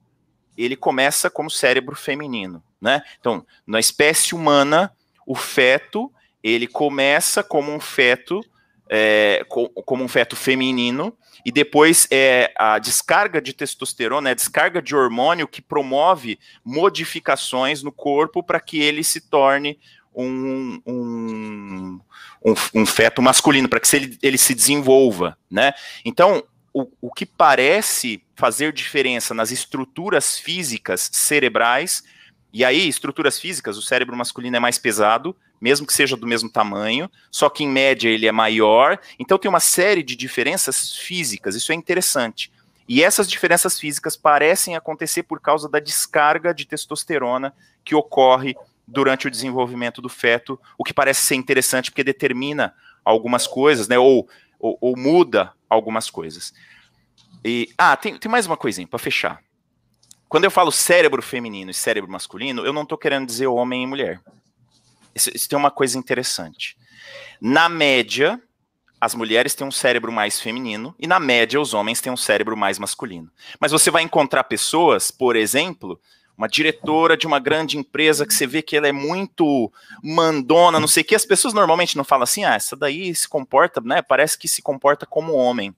[0.58, 3.02] ele começa como cérebro feminino, né?
[3.22, 4.92] Então, na espécie humana,
[5.26, 6.12] o feto
[6.44, 8.44] ele começa como um feto,
[8.94, 14.82] é, como um feto feminino, e depois é a descarga de testosterona, é a descarga
[14.82, 19.80] de hormônio que promove modificações no corpo para que ele se torne
[20.14, 22.00] um, um,
[22.44, 25.72] um, um feto masculino, para que ele, ele se desenvolva, né?
[26.04, 32.04] Então, o, o que parece fazer diferença nas estruturas físicas cerebrais,
[32.52, 36.50] e aí, estruturas físicas, o cérebro masculino é mais pesado, mesmo que seja do mesmo
[36.50, 41.56] tamanho, só que em média ele é maior, então tem uma série de diferenças físicas,
[41.56, 42.52] isso é interessante.
[42.90, 47.54] E essas diferenças físicas parecem acontecer por causa da descarga de testosterona
[47.86, 48.56] que ocorre
[48.88, 52.74] durante o desenvolvimento do feto, o que parece ser interessante porque determina
[53.06, 53.98] algumas coisas, né?
[53.98, 54.28] Ou,
[54.60, 56.54] ou, ou muda algumas coisas.
[57.46, 59.42] E, ah, tem, tem mais uma coisinha para fechar.
[60.28, 63.88] Quando eu falo cérebro feminino e cérebro masculino, eu não estou querendo dizer homem e
[63.88, 64.20] mulher.
[65.16, 66.78] Isso, isso tem uma coisa interessante.
[67.40, 68.42] Na média,
[69.00, 72.56] as mulheres têm um cérebro mais feminino e na média os homens têm um cérebro
[72.56, 73.32] mais masculino.
[73.60, 76.00] Mas você vai encontrar pessoas, por exemplo,
[76.38, 79.72] uma diretora de uma grande empresa que você vê que ela é muito
[80.04, 83.28] mandona, não sei o que, as pessoas normalmente não falam assim, ah, essa daí se
[83.28, 85.76] comporta, né, parece que se comporta como homem.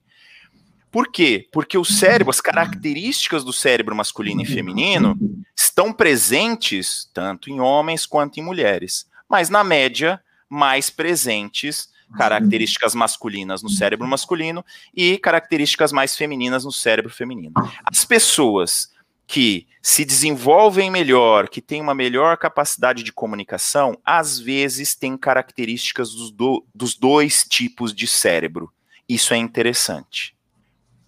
[0.90, 1.48] Por quê?
[1.50, 5.18] Porque o cérebro, as características do cérebro masculino e feminino
[5.56, 13.62] estão presentes tanto em homens quanto em mulheres, mas na média mais presentes características masculinas
[13.62, 17.52] no cérebro masculino e características mais femininas no cérebro feminino.
[17.84, 18.92] As pessoas
[19.26, 26.10] que se desenvolvem melhor, que têm uma melhor capacidade de comunicação, às vezes têm características
[26.10, 28.70] dos, do, dos dois tipos de cérebro.
[29.08, 30.34] Isso é interessante.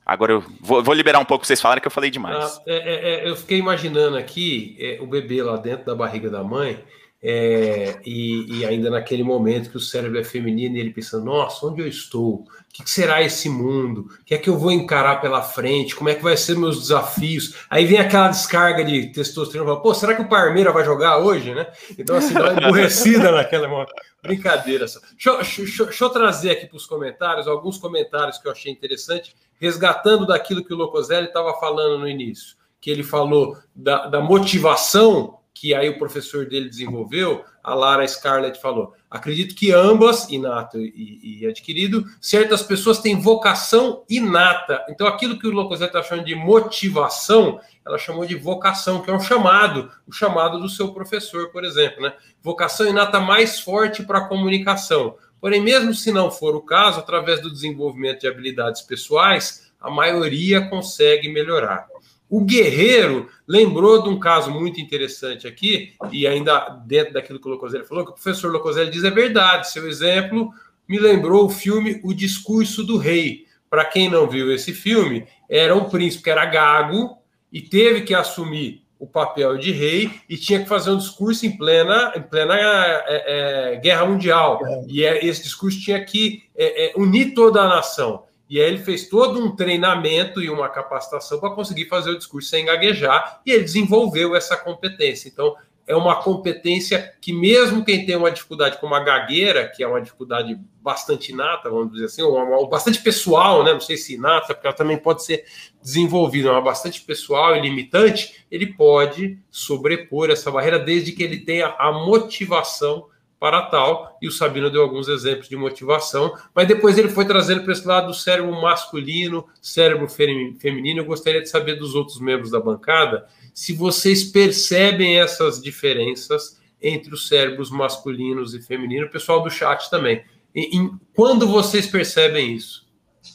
[0.05, 2.37] Agora eu vou, vou liberar um pouco para vocês falarem que eu falei demais.
[2.37, 6.31] Ah, é, é, é, eu fiquei imaginando aqui é, o bebê lá dentro da barriga
[6.31, 6.83] da mãe
[7.29, 11.67] é, e, e, ainda naquele momento que o cérebro é feminino e ele pensa, nossa,
[11.67, 12.35] onde eu estou?
[12.35, 14.09] O que, será esse mundo?
[14.21, 15.97] O que é que eu vou encarar pela frente?
[15.97, 17.57] Como é que vai ser meus desafios?
[17.69, 21.67] Aí vem aquela descarga de testosterona, pô, será que o Parmeira vai jogar hoje, né?
[21.99, 23.93] Então, assim, dá uma emburrecida naquela momento.
[24.23, 24.87] Brincadeira.
[24.87, 29.35] Deixa, deixa, deixa eu trazer aqui para os comentários, alguns comentários que eu achei interessante,
[29.61, 35.41] resgatando daquilo que o Locoselli estava falando no início, que ele falou da, da motivação
[35.59, 38.92] que aí o professor dele desenvolveu, a Lara Scarlett falou.
[39.11, 44.85] Acredito que ambas, inato e, e adquirido, certas pessoas têm vocação inata.
[44.90, 49.14] Então, aquilo que o Locosé está chamando de motivação, ela chamou de vocação, que é
[49.14, 52.03] um chamado, o chamado do seu professor, por exemplo.
[52.03, 52.12] Né?
[52.42, 55.16] Vocação inata mais forte para a comunicação.
[55.40, 60.69] Porém, mesmo se não for o caso, através do desenvolvimento de habilidades pessoais, a maioria
[60.69, 61.88] consegue melhorar.
[62.29, 67.51] O Guerreiro lembrou de um caso muito interessante aqui, e ainda dentro daquilo que o
[67.53, 69.71] Locoselli falou, que o professor Locoselli diz é verdade.
[69.71, 70.51] Seu exemplo
[70.89, 73.47] me lembrou o filme O Discurso do Rei.
[73.71, 77.19] Para quem não viu esse filme, era um príncipe que era gago
[77.53, 81.57] e teve que assumir o papel de rei e tinha que fazer um discurso em
[81.57, 84.61] plena, em plena é, é, guerra mundial.
[84.89, 88.25] E é, esse discurso tinha que é, unir toda a nação.
[88.49, 92.49] E aí ele fez todo um treinamento e uma capacitação para conseguir fazer o discurso
[92.49, 95.29] sem gaguejar, e ele desenvolveu essa competência.
[95.29, 95.57] Então,
[95.87, 100.01] é uma competência que, mesmo quem tem uma dificuldade como a gagueira, que é uma
[100.01, 103.73] dificuldade bastante inata, vamos dizer assim, ou, bastante pessoal, né?
[103.73, 105.45] não sei se inata, porque ela também pode ser
[105.81, 111.69] desenvolvida, mas bastante pessoal e limitante, ele pode sobrepor essa barreira desde que ele tenha
[111.79, 113.07] a motivação
[113.38, 117.62] para tal, e o Sabino deu alguns exemplos de motivação, mas depois ele foi trazendo
[117.62, 121.01] para esse lado do cérebro masculino, cérebro feminino.
[121.01, 127.14] Eu gostaria de saber dos outros membros da bancada se vocês percebem essas diferenças entre
[127.14, 130.22] os cérebros masculinos e femininos, o pessoal do chat também.
[130.55, 132.87] E, em, quando vocês percebem isso?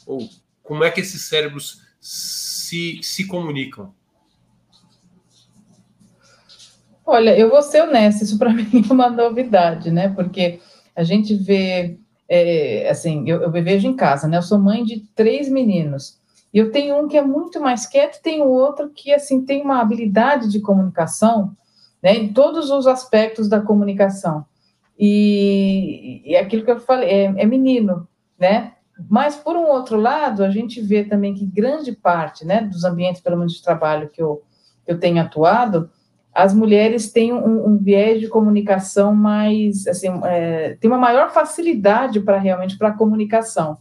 [0.06, 0.28] Ou
[0.62, 3.92] como é que esses cérebros se, se comunicam?
[7.04, 10.08] Olha, eu vou ser honesta, isso para mim é uma novidade, né?
[10.08, 10.60] Porque
[10.94, 14.36] a gente vê, é, assim, eu, eu vejo em casa, né?
[14.36, 16.20] Eu sou mãe de três meninos.
[16.52, 19.80] E eu tenho um que é muito mais quieto, tenho outro que assim tem uma
[19.80, 21.56] habilidade de comunicação,
[22.02, 24.44] né, em todos os aspectos da comunicação.
[24.98, 28.06] E, e aquilo que eu falei é, é menino,
[28.38, 28.74] né?
[29.08, 33.22] Mas por um outro lado, a gente vê também que grande parte, né, dos ambientes,
[33.22, 34.42] pelo menos de trabalho que eu,
[34.86, 35.90] eu tenho atuado,
[36.34, 42.20] as mulheres têm um, um viés de comunicação mais, assim, é, tem uma maior facilidade
[42.20, 43.78] para realmente para a comunicação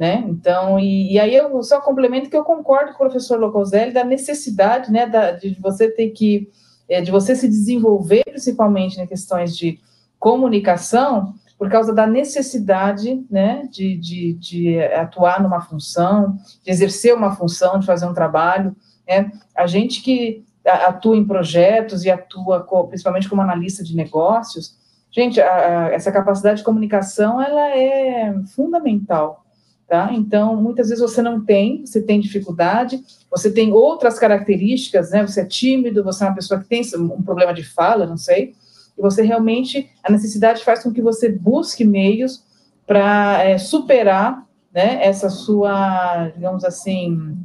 [0.00, 0.24] né?
[0.26, 4.02] Então, e, e, aí eu só complemento que eu concordo com o professor Locoselli da
[4.02, 6.48] necessidade, né, da, de você ter que,
[6.88, 9.78] é, de você se desenvolver, principalmente em questões de
[10.18, 17.36] comunicação, por causa da necessidade, né, de, de, de atuar numa função, de exercer uma
[17.36, 18.74] função, de fazer um trabalho,
[19.06, 19.30] né?
[19.54, 24.76] A gente que atua em projetos e atua principalmente como analista de negócios,
[25.10, 29.44] gente, a, a, essa capacidade de comunicação, ela é fundamental,
[29.90, 30.08] Tá?
[30.12, 35.26] Então, muitas vezes você não tem, você tem dificuldade, você tem outras características, né?
[35.26, 38.54] Você é tímido, você é uma pessoa que tem um problema de fala, não sei,
[38.96, 42.44] e você realmente, a necessidade faz com que você busque meios
[42.86, 47.36] para é, superar, né, essa sua, digamos assim,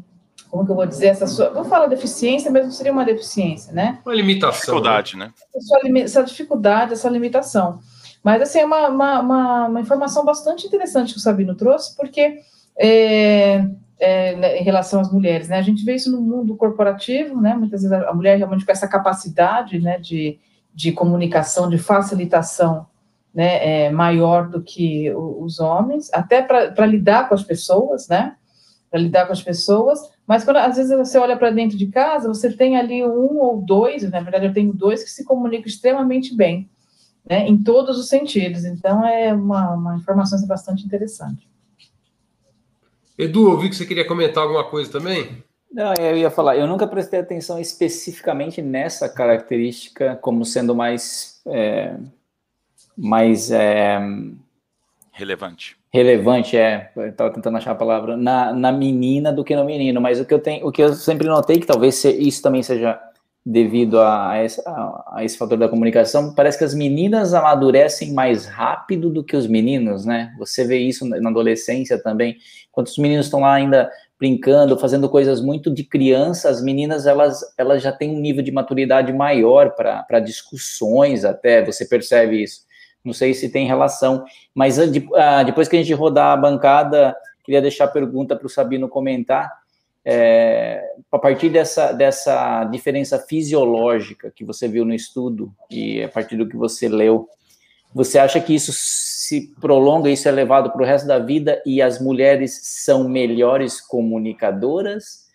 [0.55, 3.73] como que eu vou dizer, essa sua, vou falar deficiência, mas não seria uma deficiência,
[3.73, 3.99] né?
[4.05, 4.59] Uma limitação.
[4.75, 5.33] Dificuldade, né?
[5.53, 7.79] Essa, essa dificuldade, essa limitação.
[8.23, 12.39] Mas, assim, é uma, uma, uma, uma informação bastante interessante que o Sabino trouxe, porque
[12.79, 13.65] é,
[13.99, 15.57] é, né, em relação às mulheres, né?
[15.57, 17.53] A gente vê isso no mundo corporativo, né?
[17.53, 20.39] Muitas vezes a mulher realmente com essa capacidade, né, de,
[20.73, 22.87] de comunicação, de facilitação,
[23.33, 28.37] né, é maior do que os homens, até para lidar com as pessoas, né?
[28.89, 32.27] Para lidar com as pessoas, mas quando às vezes você olha para dentro de casa,
[32.27, 36.35] você tem ali um ou dois, na verdade eu tenho dois que se comunicam extremamente
[36.35, 36.69] bem
[37.27, 38.63] né, em todos os sentidos.
[38.65, 41.49] Então, é uma, uma informação bastante interessante.
[43.17, 45.43] Edu, eu vi que você queria comentar alguma coisa também.
[45.71, 51.41] Não, eu ia falar, eu nunca prestei atenção especificamente nessa característica como sendo mais.
[51.47, 51.97] É,
[52.97, 53.51] mais.
[53.51, 53.99] É,
[55.15, 55.77] relevante.
[55.93, 56.91] Relevante, é.
[57.07, 58.17] Estava tentando achar a palavra.
[58.17, 60.93] Na, na menina do que no menino, mas o que eu tenho, o que eu
[60.93, 62.99] sempre notei, que talvez isso também seja
[63.45, 68.11] devido a, a, esse, a, a, esse fator da comunicação, parece que as meninas amadurecem
[68.11, 70.33] mais rápido do que os meninos, né?
[70.37, 72.35] Você vê isso na adolescência também.
[72.69, 77.41] Enquanto os meninos estão lá ainda brincando, fazendo coisas muito de criança, as meninas elas,
[77.57, 82.64] elas já têm um nível de maturidade maior para discussões até, você percebe isso.
[83.05, 84.79] Não sei se tem relação, mas
[85.15, 88.89] ah, depois que a gente rodar a bancada, queria deixar a pergunta para o Sabino
[88.89, 89.51] comentar
[90.07, 96.37] é, a partir dessa, dessa diferença fisiológica que você viu no estudo e a partir
[96.37, 97.27] do que você leu,
[97.91, 101.81] você acha que isso se prolonga, isso é levado para o resto da vida e
[101.81, 105.25] as mulheres são melhores comunicadoras?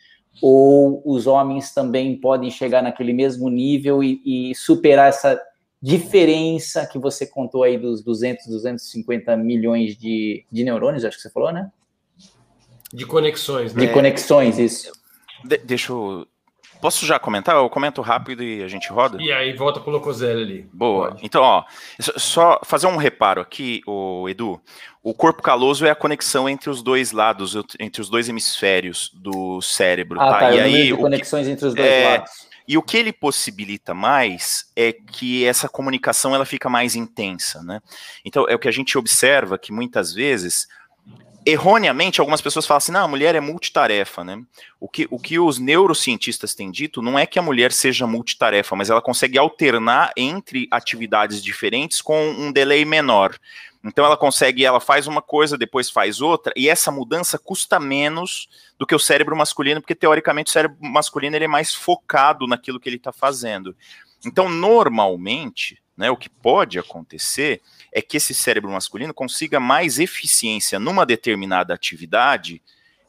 [0.41, 5.41] Ou os homens também podem chegar naquele mesmo nível e, e superar essa
[5.83, 11.31] diferença que você contou aí dos 200, 250 milhões de, de neurônios, acho que você
[11.31, 11.71] falou, né?
[12.93, 13.87] De conexões, né?
[13.87, 14.93] De conexões, isso.
[15.45, 16.27] De, deixa eu.
[16.81, 17.55] Posso já comentar?
[17.57, 19.21] Eu comento rápido e a gente roda?
[19.21, 20.69] E aí volta pro Locoselli ali.
[20.73, 21.11] Boa.
[21.11, 21.27] Pode.
[21.27, 21.65] Então, ó,
[22.01, 24.59] só fazer um reparo aqui, o Edu.
[25.03, 29.61] O corpo caloso é a conexão entre os dois lados, entre os dois hemisférios do
[29.61, 30.39] cérebro, ah, tá?
[30.39, 32.50] tá e aí, conexões que, entre os dois é, lados.
[32.71, 37.81] E o que ele possibilita mais é que essa comunicação ela fica mais intensa, né?
[38.25, 40.69] Então, é o que a gente observa que muitas vezes
[41.45, 44.43] erroneamente, algumas pessoas falam assim, não, a mulher é multitarefa, né?
[44.79, 48.77] O que, o que os neurocientistas têm dito não é que a mulher seja multitarefa,
[48.77, 53.37] mas ela consegue alternar entre atividades diferentes com um delay menor.
[53.83, 58.49] Então ela consegue, ela faz uma coisa, depois faz outra, e essa mudança custa menos
[58.79, 62.79] do que o cérebro masculino, porque teoricamente o cérebro masculino ele é mais focado naquilo
[62.79, 63.75] que ele está fazendo.
[64.25, 67.61] Então, normalmente, né, o que pode acontecer
[67.93, 72.63] é que esse cérebro masculino consiga mais eficiência numa determinada atividade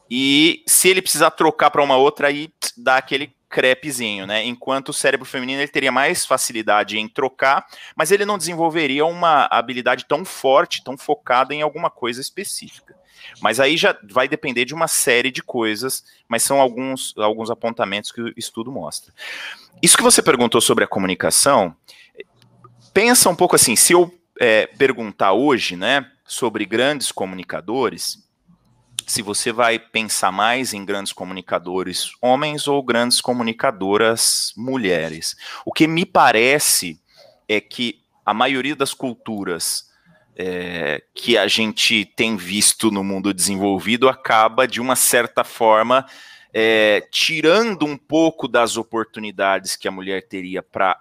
[0.10, 4.44] e se ele precisar trocar para uma outra, aí dá aquele crepezinho, né?
[4.44, 7.66] Enquanto o cérebro feminino ele teria mais facilidade em trocar,
[7.96, 12.94] mas ele não desenvolveria uma habilidade tão forte, tão focada em alguma coisa específica.
[13.40, 18.12] Mas aí já vai depender de uma série de coisas, mas são alguns, alguns apontamentos
[18.12, 19.14] que o estudo mostra.
[19.82, 21.74] Isso que você perguntou sobre a comunicação,
[22.94, 28.18] pensa um pouco assim, se eu é, perguntar hoje, né, sobre grandes comunicadores,
[29.06, 35.36] se você vai pensar mais em grandes comunicadores homens ou grandes comunicadoras mulheres.
[35.66, 37.00] O que me parece
[37.48, 39.90] é que a maioria das culturas
[40.36, 46.06] é, que a gente tem visto no mundo desenvolvido acaba, de uma certa forma,
[46.54, 50.98] é, tirando um pouco das oportunidades que a mulher teria para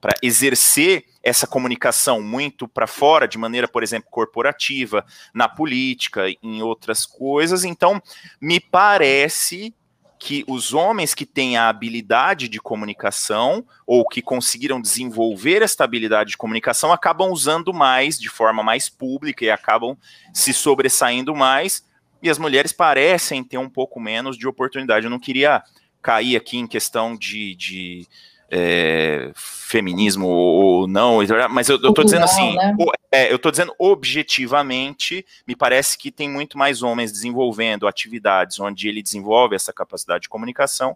[0.00, 6.62] para exercer essa comunicação muito para fora, de maneira, por exemplo, corporativa, na política, em
[6.62, 7.64] outras coisas.
[7.64, 8.02] Então,
[8.40, 9.74] me parece
[10.18, 16.30] que os homens que têm a habilidade de comunicação ou que conseguiram desenvolver esta habilidade
[16.30, 19.98] de comunicação acabam usando mais de forma mais pública e acabam
[20.32, 21.84] se sobressaindo mais,
[22.22, 25.06] e as mulheres parecem ter um pouco menos de oportunidade.
[25.06, 25.60] Eu não queria
[26.00, 28.06] cair aqui em questão de, de
[28.54, 32.76] é, feminismo ou não, mas eu, tô dizendo assim, né?
[33.10, 38.88] é, eu tô dizendo objetivamente, me parece que tem muito mais homens desenvolvendo atividades onde
[38.88, 40.94] ele desenvolve essa capacidade de comunicação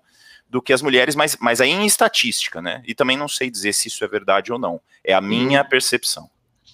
[0.50, 2.82] do que as mulheres, mas, mas aí em estatística, né?
[2.86, 4.78] E também não sei dizer se isso é verdade ou não.
[5.02, 6.28] É a minha percepção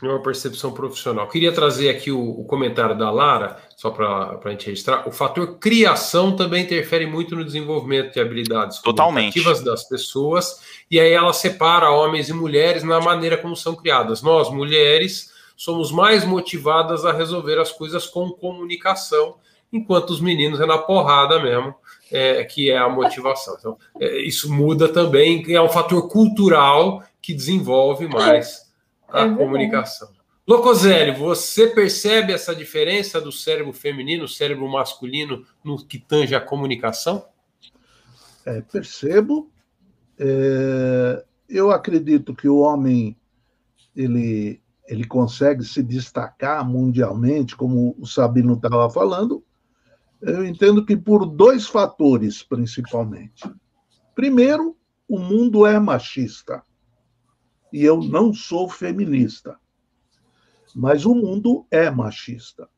[0.08, 1.28] uma percepção profissional.
[1.28, 5.08] Queria trazer aqui o, o comentário da Lara, só para a gente registrar.
[5.08, 9.40] O fator criação também interfere muito no desenvolvimento de habilidades Totalmente.
[9.64, 14.22] das pessoas, e aí ela separa homens e mulheres na maneira como são criadas.
[14.22, 19.36] Nós, mulheres, somos mais motivadas a resolver as coisas com comunicação,
[19.72, 21.74] enquanto os meninos é na porrada mesmo,
[22.10, 23.56] é, que é a motivação.
[23.58, 28.71] Então, é, isso muda também, é um fator cultural que desenvolve mais
[29.12, 30.08] a é comunicação.
[30.46, 37.24] Locoselli, você percebe essa diferença do cérebro feminino, cérebro masculino no que tange a comunicação?
[38.44, 39.50] É, percebo.
[40.18, 43.16] É, eu acredito que o homem
[43.94, 49.44] ele, ele consegue se destacar mundialmente, como o Sabino estava falando.
[50.20, 53.48] Eu entendo que por dois fatores, principalmente.
[54.14, 54.76] Primeiro,
[55.08, 56.64] o mundo é machista
[57.72, 59.58] e eu não sou feminista.
[60.74, 62.68] Mas o mundo é machista.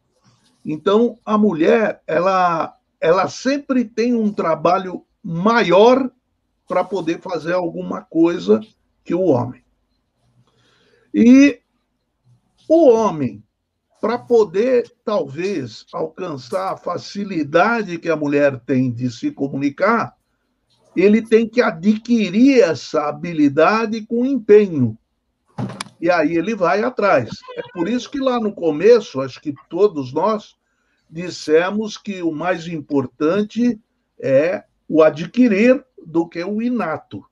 [0.65, 6.11] Então, a mulher, ela, ela sempre tem um trabalho maior
[6.67, 8.61] para poder fazer alguma coisa
[9.05, 9.63] que o homem.
[11.13, 11.61] E
[12.69, 13.45] o homem,
[14.01, 20.17] para poder, talvez, alcançar a facilidade que a mulher tem de se comunicar,
[21.03, 24.97] ele tem que adquirir essa habilidade com empenho.
[26.01, 27.31] E aí ele vai atrás.
[27.57, 30.57] É por isso que lá no começo, acho que todos nós
[31.11, 33.81] dissemos que o mais importante
[34.21, 37.25] é o adquirir do que o inato.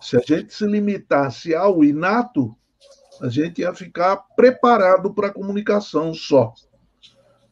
[0.00, 2.54] Se a gente se limitasse ao inato,
[3.22, 6.52] a gente ia ficar preparado para a comunicação só.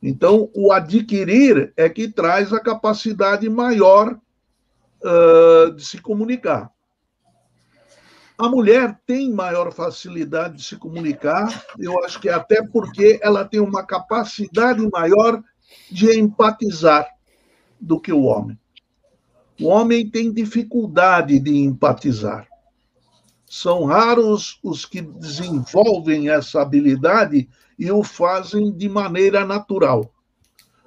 [0.03, 4.19] Então, o adquirir é que traz a capacidade maior
[5.05, 6.71] uh, de se comunicar.
[8.39, 13.61] A mulher tem maior facilidade de se comunicar, eu acho que até porque ela tem
[13.61, 15.43] uma capacidade maior
[15.91, 17.07] de empatizar
[17.81, 18.59] do que o homem.
[19.61, 22.49] O homem tem dificuldade de empatizar.
[23.47, 27.49] São raros os que desenvolvem essa habilidade
[27.79, 30.11] e o fazem de maneira natural.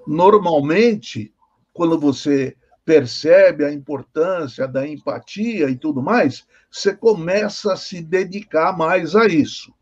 [0.07, 1.33] Normalmente,
[1.71, 2.55] quando você
[2.85, 9.25] percebe a importância da empatia e tudo mais, você começa a se dedicar mais a
[9.25, 9.73] isso.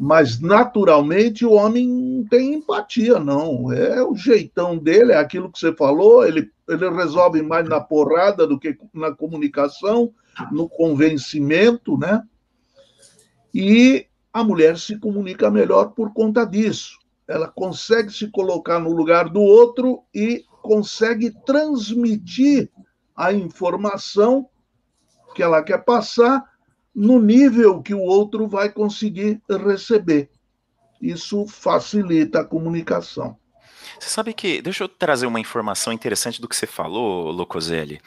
[0.00, 3.70] Mas, naturalmente, o homem não tem empatia, não.
[3.70, 8.46] É o jeitão dele, é aquilo que você falou, ele, ele resolve mais na porrada
[8.46, 10.12] do que na comunicação,
[10.50, 12.22] no convencimento, né?
[13.54, 16.98] E a mulher se comunica melhor por conta disso.
[17.28, 22.70] Ela consegue se colocar no lugar do outro e consegue transmitir
[23.14, 24.48] a informação
[25.34, 26.42] que ela quer passar
[26.94, 30.30] no nível que o outro vai conseguir receber.
[31.00, 33.36] Isso facilita a comunicação.
[33.98, 38.00] Você sabe que, deixa eu trazer uma informação interessante do que você falou, Locoselli.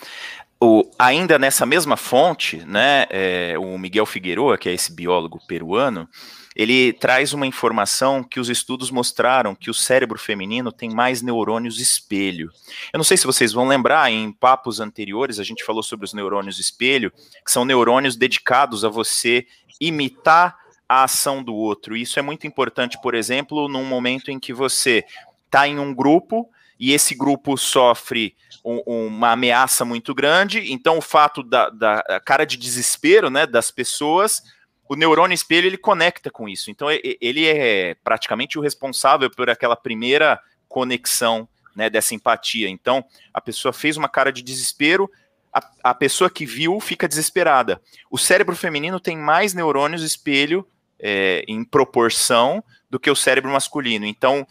[0.59, 6.07] o, ainda nessa mesma fonte, né, é, o Miguel Figueroa, que é esse biólogo peruano,
[6.55, 11.79] ele traz uma informação que os estudos mostraram que o cérebro feminino tem mais neurônios
[11.79, 12.49] espelho.
[12.93, 16.13] Eu não sei se vocês vão lembrar, em papos anteriores a gente falou sobre os
[16.13, 17.11] neurônios espelho,
[17.43, 19.45] que são neurônios dedicados a você
[19.81, 21.97] imitar a ação do outro.
[21.97, 25.03] Isso é muito importante, por exemplo, num momento em que você
[25.45, 26.49] está em um grupo
[26.79, 32.45] e esse grupo sofre um, uma ameaça muito grande, então o fato da, da cara
[32.45, 34.41] de desespero né, das pessoas,
[34.87, 36.69] o neurônio espelho ele conecta com isso.
[36.69, 42.69] Então ele é praticamente o responsável por aquela primeira conexão né, dessa empatia.
[42.69, 45.09] Então a pessoa fez uma cara de desespero,
[45.51, 47.81] a, a pessoa que viu fica desesperada.
[48.09, 50.67] O cérebro feminino tem mais neurônios espelho
[50.99, 54.05] é, em proporção do que o cérebro masculino.
[54.05, 54.47] Então,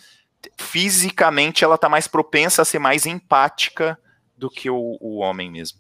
[0.59, 3.99] fisicamente, ela está mais propensa a ser mais empática
[4.37, 5.78] do que o, o homem mesmo.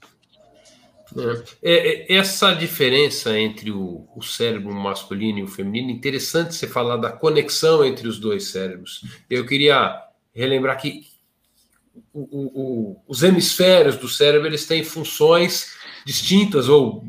[1.62, 6.96] É, é, essa diferença entre o, o, cérebro masculino e o feminino, interessante você falar
[6.96, 9.04] da conexão entre os dois cérebros.
[9.30, 10.02] Eu queria
[10.34, 11.06] relembrar que
[12.12, 15.72] o, os hemisférios do cérebro eles têm funções
[16.04, 17.04] distintas ou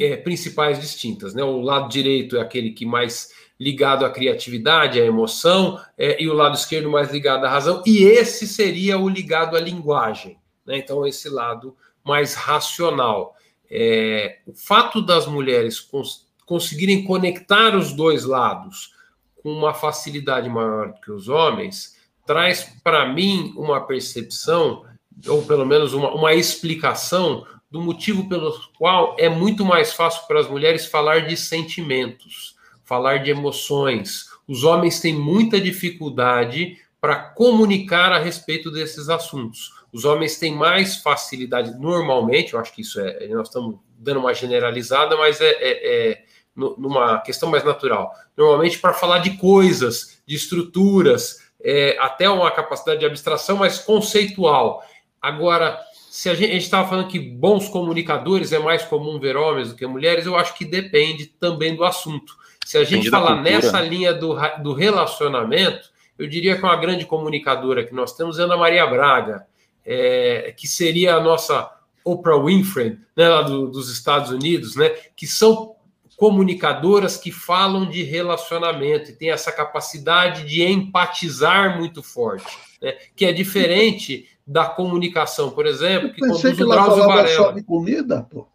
[0.00, 1.34] é, principais distintas.
[1.34, 1.42] Né?
[1.42, 6.32] O lado direito é aquele que mais ligado à criatividade, à emoção, é, e o
[6.32, 10.38] lado esquerdo mais ligado à razão, e esse seria o ligado à linguagem.
[10.64, 10.78] Né?
[10.78, 13.36] Então, esse lado mais racional.
[13.70, 18.94] É, o fato das mulheres cons conseguirem conectar os dois lados
[19.42, 21.96] com uma facilidade maior do que os homens
[22.26, 24.84] traz para mim uma percepção,
[25.26, 30.40] ou pelo menos uma, uma explicação do motivo pelo qual é muito mais fácil para
[30.40, 34.26] as mulheres falar de sentimentos, falar de emoções.
[34.46, 39.72] Os homens têm muita dificuldade para comunicar a respeito desses assuntos.
[39.92, 44.34] Os homens têm mais facilidade, normalmente, eu acho que isso é, nós estamos dando uma
[44.34, 46.24] generalizada, mas é, é, é
[46.54, 48.12] numa questão mais natural.
[48.36, 54.82] Normalmente para falar de coisas, de estruturas, é, até uma capacidade de abstração mais conceitual.
[55.22, 55.78] Agora,
[56.10, 59.86] se a gente estava falando que bons comunicadores é mais comum ver homens do que
[59.86, 62.36] mulheres, eu acho que depende também do assunto.
[62.64, 67.84] Se a gente falar nessa linha do, do relacionamento, eu diria que uma grande comunicadora
[67.84, 69.46] que nós temos é Ana Maria Braga,
[69.90, 71.72] é, que seria a nossa
[72.04, 75.74] Oprah Winfrey, né, lá do, dos Estados Unidos, né, que são
[76.14, 83.24] comunicadoras que falam de relacionamento e tem essa capacidade de empatizar muito forte, né, que
[83.24, 87.28] é diferente da comunicação, por exemplo, que conduz que o Drauzio Varela.
[87.28, 88.46] Só de comida, pô.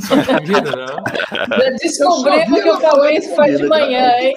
[0.00, 1.58] Só de comida, não.
[1.58, 4.34] Já descobrimos que o Fabrício faz de manhã, hein?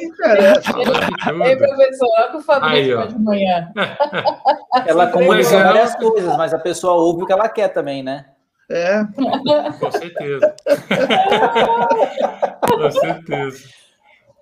[1.46, 3.72] Ei, professor, olha que o Fabrício faz de manhã.
[4.86, 8.26] Ela comunica várias coisas, mas a pessoa ouve o que ela quer também, né?
[8.70, 9.02] É.
[9.80, 10.56] Com certeza.
[12.62, 13.70] Com certeza.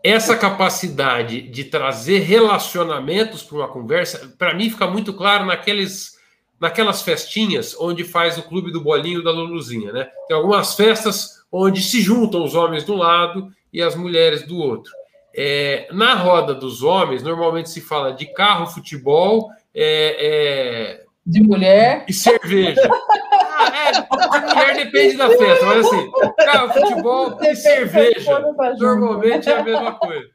[0.04, 6.15] Essa capacidade de trazer relacionamentos para uma conversa, para mim fica muito claro naqueles
[6.60, 10.10] naquelas festinhas onde faz o clube do bolinho da Luluzinha, né?
[10.28, 14.58] Tem algumas festas onde se juntam os homens de um lado e as mulheres do
[14.58, 14.92] outro.
[15.38, 21.04] É, na roda dos homens, normalmente se fala de carro, futebol, é, é...
[21.26, 22.82] de mulher e cerveja.
[23.58, 28.40] Ah, é, de mulher depende da festa, mas assim, carro, futebol e cerveja,
[28.78, 30.28] normalmente é a mesma coisa.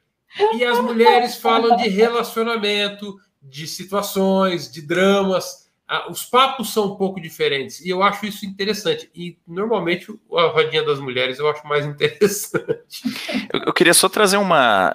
[0.54, 5.69] E as mulheres falam de relacionamento, de situações, de dramas
[6.08, 9.10] os papos são um pouco diferentes e eu acho isso interessante.
[9.12, 13.02] E normalmente a rodinha das mulheres eu acho mais interessante.
[13.52, 14.92] Eu, eu, queria só trazer uma.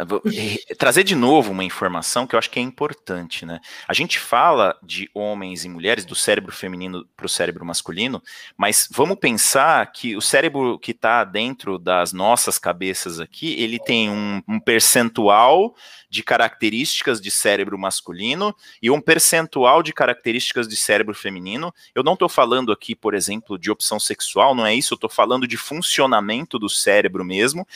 [0.78, 3.60] trazer de novo uma informação que eu acho que é importante, né?
[3.88, 8.24] A gente fala de homens e mulheres, do cérebro feminino para o cérebro masculino,
[8.56, 14.10] mas vamos pensar que o cérebro que está dentro das nossas cabeças aqui, ele tem
[14.10, 15.76] um, um percentual
[16.10, 21.74] de características de cérebro masculino e um percentual de características de cérebro feminino.
[21.94, 25.10] Eu não estou falando aqui, por exemplo, de opção sexual, não é isso, eu estou
[25.10, 27.68] falando de funcionamento do cérebro mesmo.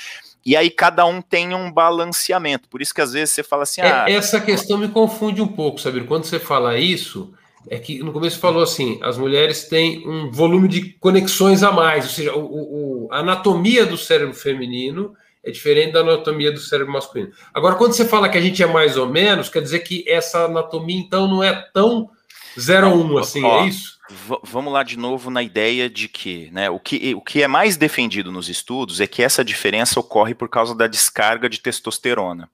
[0.45, 2.69] E aí cada um tem um balanceamento.
[2.69, 3.81] Por isso que às vezes você fala assim.
[3.81, 6.03] É, ah, essa questão me confunde um pouco, sabe?
[6.05, 7.33] Quando você fala isso,
[7.67, 12.05] é que no começo falou assim: as mulheres têm um volume de conexões a mais,
[12.05, 16.93] ou seja, o, o, a anatomia do cérebro feminino é diferente da anatomia do cérebro
[16.93, 17.31] masculino.
[17.53, 20.45] Agora, quando você fala que a gente é mais ou menos, quer dizer que essa
[20.45, 22.09] anatomia, então, não é tão
[22.59, 23.97] 0 a 1 um, assim, Ó, é isso?
[24.43, 27.77] Vamos lá de novo na ideia de que, né, o que o que é mais
[27.77, 32.49] defendido nos estudos é que essa diferença ocorre por causa da descarga de testosterona.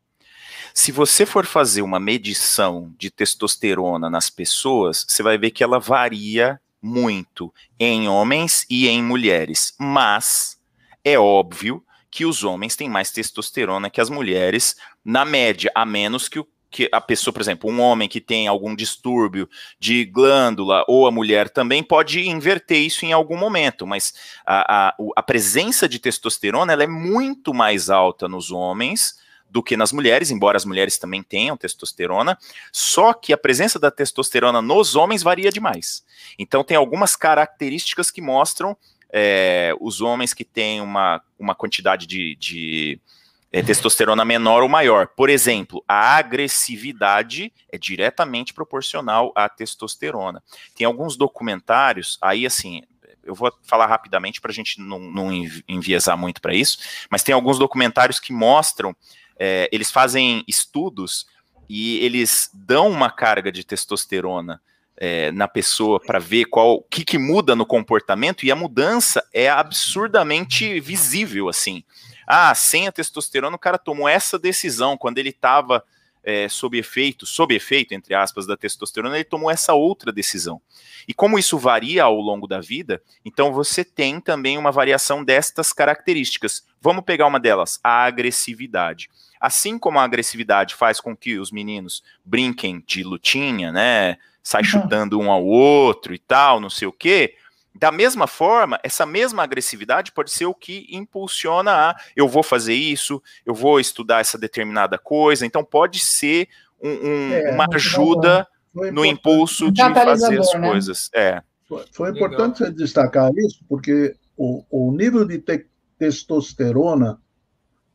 [0.73, 5.79] Se você for fazer uma medição de testosterona nas pessoas, você vai ver que ela
[5.79, 10.57] varia muito em homens e em mulheres, mas
[11.03, 11.81] é óbvio
[12.11, 16.47] que os homens têm mais testosterona que as mulheres, na média, a menos que o
[16.69, 19.49] que a pessoa, por exemplo, um homem que tem algum distúrbio
[19.79, 24.13] de glândula ou a mulher também pode inverter isso em algum momento, mas
[24.45, 29.17] a, a, a presença de testosterona ela é muito mais alta nos homens
[29.49, 32.37] do que nas mulheres, embora as mulheres também tenham testosterona,
[32.73, 36.03] só que a presença da testosterona nos homens varia demais.
[36.37, 38.75] Então tem algumas características que mostram
[39.09, 42.99] é, os homens que têm uma, uma quantidade de, de
[43.55, 45.07] é, testosterona menor ou maior.
[45.07, 50.43] Por exemplo, a agressividade é diretamente proporcional à testosterona.
[50.75, 52.81] Tem alguns documentários, aí assim,
[53.23, 55.31] eu vou falar rapidamente para a gente não, não
[55.69, 56.79] enviesar muito para isso,
[57.09, 58.93] mas tem alguns documentários que mostram,
[59.39, 61.25] é, eles fazem estudos
[61.69, 64.61] e eles dão uma carga de testosterona
[64.97, 69.25] é, na pessoa para ver qual o que, que muda no comportamento e a mudança
[69.33, 71.85] é absurdamente visível assim
[72.27, 75.83] ah, sem a testosterona o cara tomou essa decisão quando ele estava
[76.25, 80.59] é, sob efeito, sob efeito, entre aspas, da testosterona, ele tomou essa outra decisão.
[81.07, 85.71] E como isso varia ao longo da vida, então você tem também uma variação destas
[85.71, 86.65] características.
[86.81, 89.07] Vamos pegar uma delas, a agressividade.
[89.39, 94.17] Assim como a agressividade faz com que os meninos brinquem de lutinha, né?
[94.41, 94.67] Sai uhum.
[94.67, 97.35] chutando um ao outro e tal, não sei o quê.
[97.75, 102.73] Da mesma forma, essa mesma agressividade pode ser o que impulsiona a eu vou fazer
[102.73, 105.45] isso, eu vou estudar essa determinada coisa.
[105.45, 106.47] Então, pode ser
[106.81, 110.69] um, um, é, uma ajuda no impulso de fazer as né?
[110.69, 111.09] coisas.
[111.13, 111.41] É.
[111.67, 115.65] Foi, foi importante você destacar isso, porque o, o nível de te
[115.97, 117.19] testosterona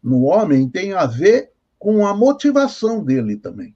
[0.03, 3.75] no homem tem a ver com a motivação dele também.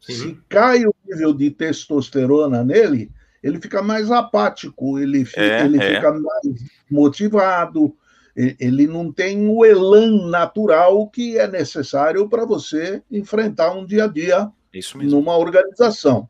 [0.00, 0.12] Sim.
[0.12, 3.10] Se cai o nível de testosterona nele,
[3.46, 5.94] ele fica mais apático, ele, fica, é, ele é.
[5.94, 7.96] fica mais motivado,
[8.34, 14.08] ele não tem o elan natural que é necessário para você enfrentar um dia a
[14.08, 14.50] dia
[14.96, 16.28] numa organização.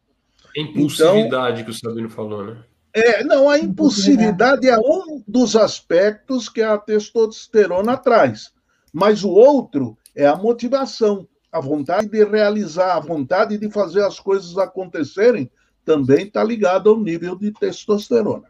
[0.55, 2.59] A impulsividade então, que o Sabino falou, né?
[2.93, 8.53] É, não, a impulsividade é um dos aspectos que a testosterona traz,
[8.93, 14.21] mas o outro é a motivação, a vontade de realizar, a vontade de fazer as
[14.21, 15.51] coisas acontecerem
[15.87, 18.45] também está ligado ao nível de testosterona.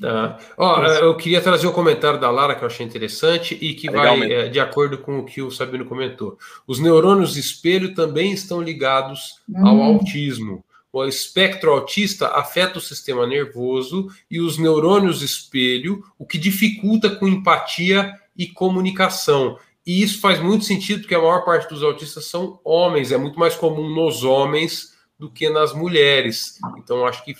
[0.00, 0.38] Tá.
[0.56, 3.90] Ó, eu queria trazer o um comentário da Lara que eu achei interessante e que
[3.90, 6.38] vai é, de acordo com o que o Sabino comentou.
[6.66, 9.66] Os neurônios espelho também estão ligados hum.
[9.66, 10.64] ao autismo.
[10.92, 17.26] O espectro autista afeta o sistema nervoso e os neurônios espelho, o que dificulta com
[17.26, 19.58] empatia e comunicação.
[19.84, 23.38] E isso faz muito sentido porque a maior parte dos autistas são homens, é muito
[23.38, 26.58] mais comum nos homens do que nas mulheres.
[26.76, 27.34] Então, acho que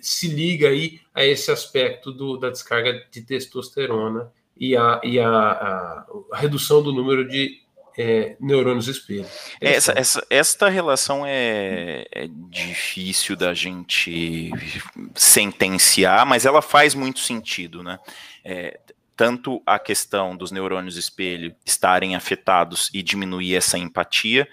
[0.00, 5.28] se liga aí a esse aspecto do, da descarga de testosterona e a, e a,
[5.28, 7.60] a, a redução do número de
[7.96, 9.26] é, neurônios espelho.
[9.60, 14.50] Essa, essa, esta relação é, é, difícil da gente
[15.14, 17.98] sentenciar, mas ela faz muito sentido, né?
[18.44, 18.78] É,
[19.16, 24.48] tanto a questão dos neurônios espelho estarem afetados e diminuir essa empatia,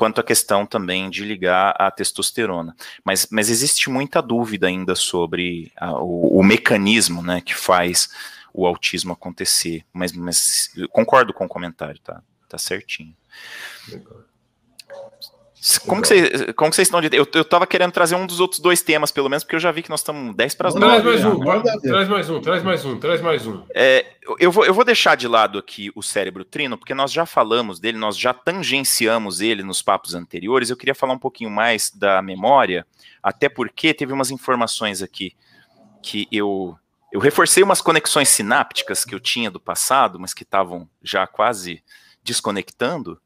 [0.00, 2.74] quanto a questão também de ligar a testosterona.
[3.04, 8.08] Mas, mas existe muita dúvida ainda sobre a, o, o, mecanismo né, que faz
[8.50, 9.84] o autismo acontecer.
[9.92, 13.14] Mas, mas concordo com o comentário, tá, tá certinho.
[13.88, 14.29] Legal.
[15.86, 17.14] Como vocês, como vocês estão de.
[17.14, 19.70] Eu, eu tava querendo trazer um dos outros dois temas, pelo menos, porque eu já
[19.70, 21.02] vi que nós estamos 10 para as 9.
[21.02, 21.40] Traz mais um,
[21.80, 23.62] traz mais um, traz mais um, traz mais um.
[23.74, 24.06] É,
[24.38, 27.78] eu, vou, eu vou deixar de lado aqui o cérebro trino, porque nós já falamos
[27.78, 30.70] dele, nós já tangenciamos ele nos papos anteriores.
[30.70, 32.86] Eu queria falar um pouquinho mais da memória,
[33.22, 35.34] até porque teve umas informações aqui
[36.02, 36.74] que eu.
[37.12, 41.82] Eu reforcei umas conexões sinápticas que eu tinha do passado, mas que estavam já quase
[42.22, 43.20] desconectando.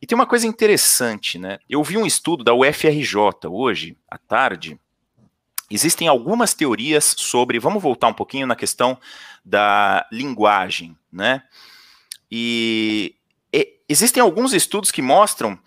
[0.00, 1.58] E tem uma coisa interessante, né?
[1.68, 4.78] Eu vi um estudo da UFRJ hoje, à tarde.
[5.70, 7.58] Existem algumas teorias sobre.
[7.58, 8.98] Vamos voltar um pouquinho na questão
[9.44, 11.42] da linguagem, né?
[12.30, 13.14] E,
[13.52, 15.58] e existem alguns estudos que mostram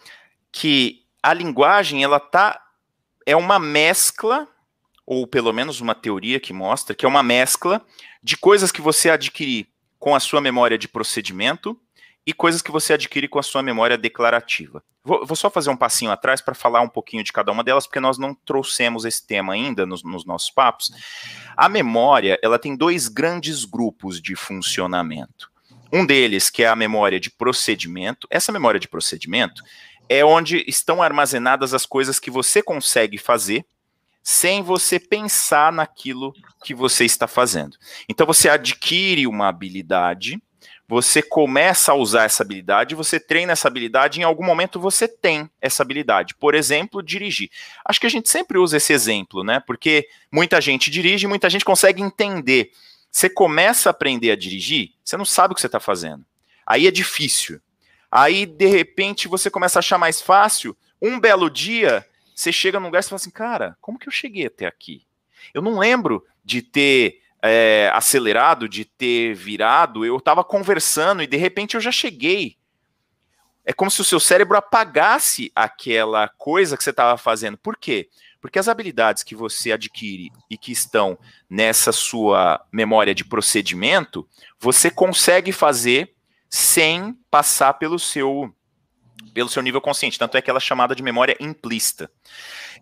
[0.52, 2.62] que a linguagem ela tá
[3.26, 4.48] é uma mescla
[5.06, 7.86] ou pelo menos uma teoria que mostra que é uma mescla
[8.22, 9.68] de coisas que você adquirir
[9.98, 11.80] com a sua memória de procedimento
[12.26, 14.84] e coisas que você adquire com a sua memória declarativa.
[15.04, 17.88] Vou, vou só fazer um passinho atrás para falar um pouquinho de cada uma delas,
[17.88, 20.92] porque nós não trouxemos esse tema ainda nos, nos nossos papos.
[21.56, 25.50] A memória, ela tem dois grandes grupos de funcionamento.
[25.92, 28.28] Um deles, que é a memória de procedimento.
[28.30, 29.64] Essa memória de procedimento
[30.08, 33.66] é onde estão armazenadas as coisas que você consegue fazer
[34.22, 37.78] sem você pensar naquilo que você está fazendo.
[38.08, 40.40] Então você adquire uma habilidade,
[40.90, 45.48] você começa a usar essa habilidade, você treina essa habilidade, em algum momento você tem
[45.62, 46.34] essa habilidade.
[46.34, 47.52] Por exemplo, dirigir.
[47.86, 49.60] Acho que a gente sempre usa esse exemplo, né?
[49.60, 52.72] Porque muita gente dirige, muita gente consegue entender.
[53.12, 56.26] Você começa a aprender a dirigir, você não sabe o que você está fazendo.
[56.66, 57.62] Aí é difícil.
[58.12, 60.76] Aí, de repente, você começa a achar mais fácil.
[61.00, 64.48] Um belo dia, você chega num lugar e fala assim, cara, como que eu cheguei
[64.48, 65.04] até aqui?
[65.54, 71.38] Eu não lembro de ter é, acelerado, de ter virado, eu estava conversando e de
[71.38, 72.58] repente eu já cheguei.
[73.66, 77.58] É como se o seu cérebro apagasse aquela coisa que você estava fazendo.
[77.58, 78.10] Por quê?
[78.42, 81.18] Porque as habilidades que você adquire e que estão
[81.50, 84.28] nessa sua memória de procedimento,
[84.60, 86.14] você consegue fazer
[86.50, 88.54] sem passar pelo seu
[89.34, 90.18] pelo seu nível consciente.
[90.18, 92.10] Tanto é que ela é chamada de memória implícita.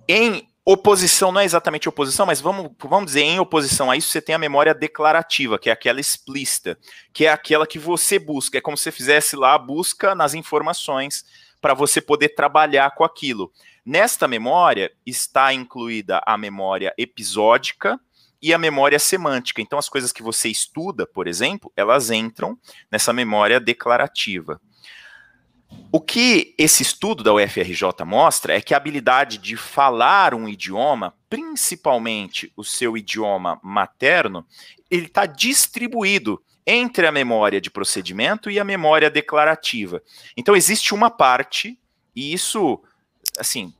[0.08, 4.22] Em oposição, não é exatamente oposição, mas vamos, vamos dizer, em oposição a isso, você
[4.22, 6.78] tem a memória declarativa, que é aquela explícita,
[7.13, 8.57] que é aquela que você busca.
[8.57, 11.24] É como se você fizesse lá a busca nas informações
[11.61, 13.49] para você poder trabalhar com aquilo.
[13.86, 17.97] Nesta memória está incluída a memória episódica,
[18.39, 19.61] e a memória semântica.
[19.61, 22.55] Então, as coisas que você estuda, por exemplo, elas entram
[22.91, 24.61] nessa memória declarativa.
[25.91, 31.13] O que esse estudo da UFRJ mostra é que a habilidade de falar um idioma,
[31.30, 34.45] principalmente o seu idioma materno,
[34.91, 40.01] ele está distribuído entre a memória de procedimento e a memória declarativa.
[40.36, 41.80] Então existe uma parte,
[42.13, 42.82] e isso,
[43.39, 43.74] assim,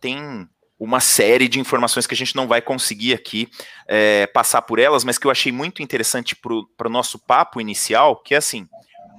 [0.00, 3.50] tem uma série de informações que a gente não vai conseguir aqui
[3.86, 8.16] é, passar por elas, mas que eu achei muito interessante para o nosso papo inicial,
[8.16, 8.66] que é assim,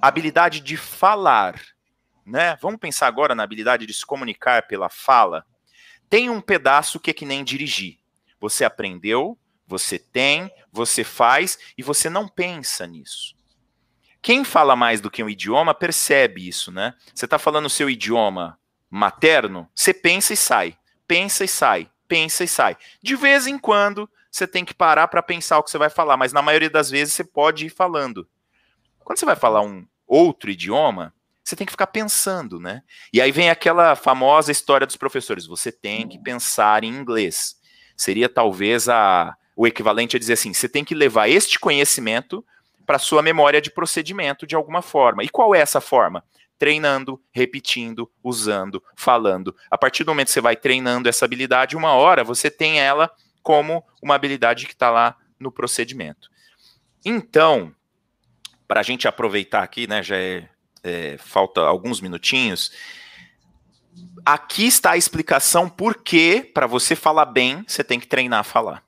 [0.02, 1.62] a habilidade de falar,
[2.26, 2.58] né?
[2.62, 5.46] Vamos pensar agora na habilidade de se comunicar pela fala.
[6.10, 7.98] Tem um pedaço que é que nem dirigir.
[8.40, 13.36] Você aprendeu, você tem, você faz e você não pensa nisso.
[14.22, 16.94] Quem fala mais do que um idioma percebe isso, né?
[17.14, 18.60] Você está falando o seu idioma
[18.90, 20.78] materno, você pensa e sai
[21.12, 22.78] pensa e sai, pensa e sai.
[23.04, 26.16] De vez em quando você tem que parar para pensar o que você vai falar,
[26.16, 28.26] mas na maioria das vezes você pode ir falando.
[29.04, 31.14] Quando você vai falar um outro idioma,
[31.44, 32.82] você tem que ficar pensando, né?
[33.12, 37.56] E aí vem aquela famosa história dos professores: você tem que pensar em inglês.
[37.96, 42.46] Seria talvez a, o equivalente a dizer assim: você tem que levar este conhecimento
[42.86, 45.24] para sua memória de procedimento de alguma forma.
[45.24, 46.24] E qual é essa forma?
[46.62, 49.56] treinando, repetindo, usando, falando.
[49.72, 53.10] A partir do momento que você vai treinando essa habilidade, uma hora você tem ela
[53.42, 56.30] como uma habilidade que está lá no procedimento.
[57.04, 57.74] Então,
[58.68, 60.48] para a gente aproveitar aqui, né, já é,
[60.84, 62.72] é, falta alguns minutinhos.
[64.26, 68.44] Aqui está a explicação por que, para você falar bem, você tem que treinar a
[68.44, 68.84] falar.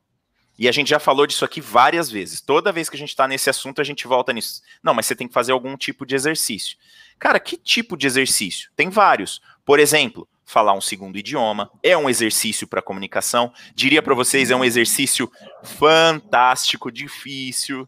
[0.57, 2.39] E a gente já falou disso aqui várias vezes.
[2.39, 4.61] Toda vez que a gente está nesse assunto, a gente volta nisso.
[4.83, 6.77] Não, mas você tem que fazer algum tipo de exercício.
[7.17, 8.69] Cara, que tipo de exercício?
[8.75, 9.41] Tem vários.
[9.65, 13.51] Por exemplo, falar um segundo idioma é um exercício para comunicação.
[13.73, 15.31] Diria para vocês, é um exercício
[15.63, 17.87] fantástico, difícil,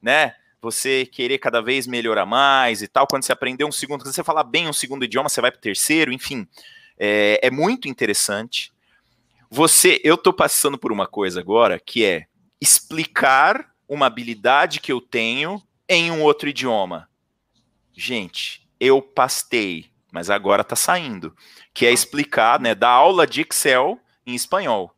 [0.00, 0.34] né?
[0.64, 3.06] Você querer cada vez melhorar mais e tal.
[3.06, 5.58] Quando você aprender um segundo, quando você falar bem um segundo idioma, você vai para
[5.58, 6.48] o terceiro, enfim.
[6.98, 8.72] É, é muito interessante.
[9.50, 12.24] Você, eu estou passando por uma coisa agora que é
[12.58, 17.10] explicar uma habilidade que eu tenho em um outro idioma.
[17.92, 21.36] Gente, eu pastei, mas agora está saindo,
[21.74, 24.96] que é explicar, né, da aula de Excel em espanhol.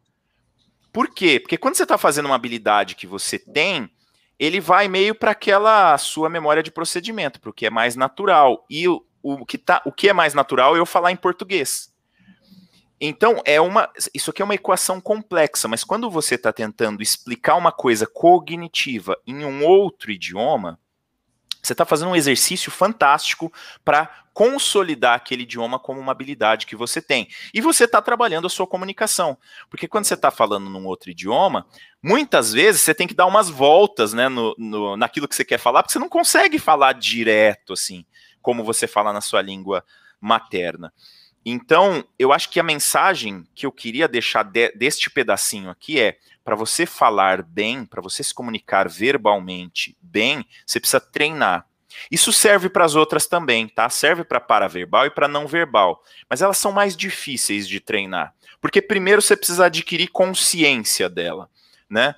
[0.92, 1.40] Por quê?
[1.40, 3.90] Porque quando você está fazendo uma habilidade que você tem,
[4.39, 8.64] ele vai meio para aquela sua memória de procedimento, para o que é mais natural.
[8.68, 11.95] E o, o, que tá, o que é mais natural é eu falar em português.
[13.01, 13.91] Então, é uma.
[14.14, 19.16] Isso aqui é uma equação complexa, mas quando você está tentando explicar uma coisa cognitiva
[19.26, 20.78] em um outro idioma,
[21.62, 23.53] você está fazendo um exercício fantástico
[23.84, 27.26] para consolidar aquele idioma como uma habilidade que você tem.
[27.55, 29.39] E você está trabalhando a sua comunicação.
[29.70, 31.66] Porque quando você está falando num outro idioma,
[32.03, 35.57] muitas vezes você tem que dar umas voltas né, no, no, naquilo que você quer
[35.57, 38.05] falar, porque você não consegue falar direto assim,
[38.43, 39.82] como você fala na sua língua
[40.20, 40.93] materna.
[41.43, 46.18] Então, eu acho que a mensagem que eu queria deixar de, deste pedacinho aqui é:
[46.45, 51.66] para você falar bem, para você se comunicar verbalmente bem, você precisa treinar.
[52.11, 53.88] Isso serve para as outras também, tá?
[53.88, 58.82] Serve para paraverbal e para não verbal, mas elas são mais difíceis de treinar, porque
[58.82, 61.49] primeiro você precisa adquirir consciência dela,
[61.88, 62.14] né?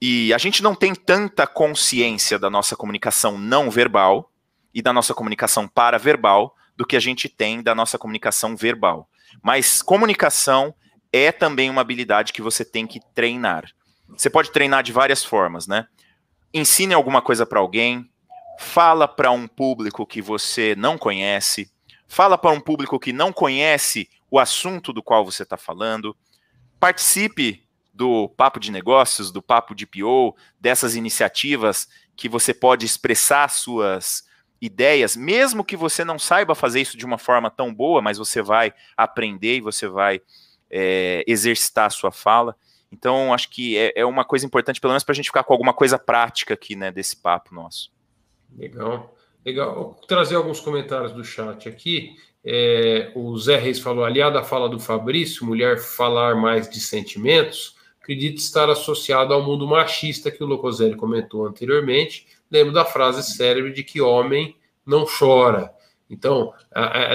[0.00, 4.30] E a gente não tem tanta consciência da nossa comunicação não verbal
[4.74, 9.08] e da nossa comunicação paraverbal do que a gente tem da nossa comunicação verbal.
[9.42, 10.74] Mas comunicação
[11.12, 13.64] é também uma habilidade que você tem que treinar.
[14.08, 15.86] Você pode treinar de várias formas, né?
[16.52, 18.10] Ensine alguma coisa para alguém,
[18.58, 21.70] fala para um público que você não conhece,
[22.06, 26.16] fala para um público que não conhece o assunto do qual você está falando,
[26.78, 33.48] participe do papo de negócios, do papo de PO, dessas iniciativas que você pode expressar
[33.48, 34.24] suas
[34.60, 38.42] ideias, mesmo que você não saiba fazer isso de uma forma tão boa, mas você
[38.42, 40.20] vai aprender e você vai
[40.70, 42.56] é, exercitar a sua fala.
[42.90, 45.52] Então, acho que é, é uma coisa importante, pelo menos para a gente ficar com
[45.52, 47.93] alguma coisa prática aqui, né, desse papo nosso.
[48.56, 49.14] Legal.
[49.44, 49.74] Legal.
[49.74, 52.16] Vou trazer alguns comentários do chat aqui.
[52.44, 57.74] É, o Zé Reis falou, aliado à fala do Fabrício, mulher falar mais de sentimentos,
[58.00, 62.26] acredito estar associado ao mundo machista que o Locoselli comentou anteriormente.
[62.50, 65.72] Lembro da frase célebre de que homem não chora.
[66.08, 66.52] Então,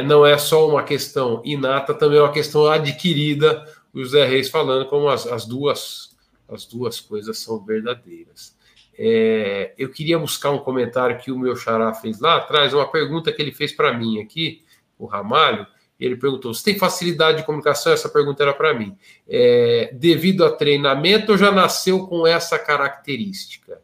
[0.08, 3.66] não é só uma questão inata, também é uma questão adquirida.
[3.94, 6.10] O Zé Reis falando como as, as duas
[6.50, 8.58] as duas coisas são verdadeiras.
[9.02, 13.32] É, eu queria buscar um comentário que o meu xará fez lá atrás, uma pergunta
[13.32, 14.62] que ele fez para mim aqui,
[14.98, 15.66] o Ramalho,
[15.98, 17.94] ele perguntou: você tem facilidade de comunicação?
[17.94, 18.98] Essa pergunta era para mim.
[19.26, 23.82] É, devido a treinamento já nasceu com essa característica?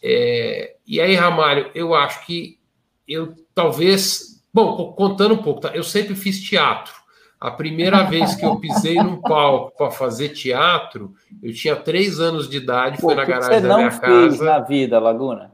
[0.00, 2.60] É, e aí, Ramalho, eu acho que
[3.08, 4.40] eu talvez.
[4.54, 5.70] Bom, contando um pouco, tá?
[5.74, 6.94] eu sempre fiz teatro.
[7.38, 12.48] A primeira vez que eu pisei num palco para fazer teatro, eu tinha três anos
[12.48, 14.00] de idade, foi na garagem da minha casa.
[14.00, 15.52] Você não fez na vida, Laguna?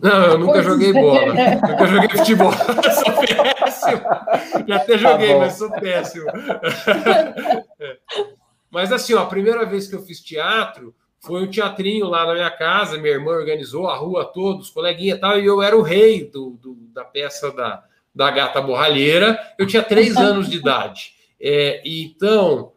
[0.00, 0.92] Não, eu nunca pois joguei é.
[0.92, 1.26] bola.
[1.68, 2.52] nunca joguei futebol.
[2.92, 4.02] sou péssimo.
[4.66, 6.26] Já até joguei, tá mas sou péssimo.
[8.70, 12.32] Mas assim, ó, a primeira vez que eu fiz teatro foi um teatrinho lá na
[12.32, 12.96] minha casa.
[12.96, 16.52] Minha irmã organizou a rua todos, coleguinha e tal, e eu era o rei do,
[16.52, 17.84] do, da peça da,
[18.14, 19.38] da gata borralheira.
[19.58, 21.12] Eu tinha três anos de idade.
[21.40, 22.72] É, então,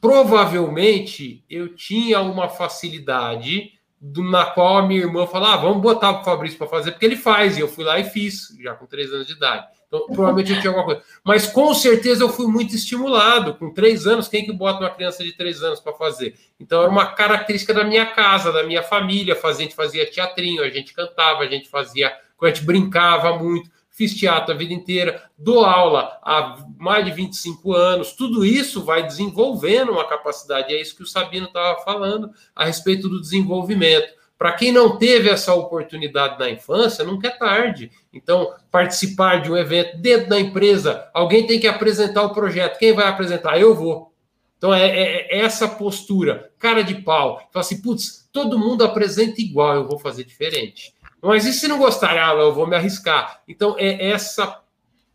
[0.00, 6.24] provavelmente eu tinha uma facilidade na qual a minha irmã falou: ah, vamos botar o
[6.24, 9.12] Fabrício para fazer, porque ele faz, e eu fui lá e fiz, já com três
[9.12, 9.66] anos de idade.
[9.88, 11.02] Então, provavelmente eu tinha alguma coisa.
[11.24, 13.54] Mas com certeza eu fui muito estimulado.
[13.54, 16.34] Com três anos, quem que bota uma criança de três anos para fazer?
[16.60, 19.36] Então, era uma característica da minha casa, da minha família.
[19.42, 22.14] A gente fazia teatrinho, a gente cantava, a gente fazia.
[22.40, 27.72] A gente brincava muito fiz teatro a vida inteira, dou aula há mais de 25
[27.74, 32.64] anos, tudo isso vai desenvolvendo uma capacidade, é isso que o Sabino estava falando a
[32.64, 34.16] respeito do desenvolvimento.
[34.38, 37.90] Para quem não teve essa oportunidade na infância, nunca é tarde.
[38.12, 42.78] Então, participar de um evento dentro da empresa, alguém tem que apresentar o projeto.
[42.78, 43.58] Quem vai apresentar?
[43.58, 44.12] Eu vou.
[44.56, 47.38] Então, é, é, é essa postura, cara de pau.
[47.52, 50.94] Fala assim, putz, todo mundo apresenta igual, eu vou fazer diferente.
[51.22, 52.16] Mas e se não gostar?
[52.16, 53.42] Ah, eu vou me arriscar.
[53.46, 54.62] Então, é essa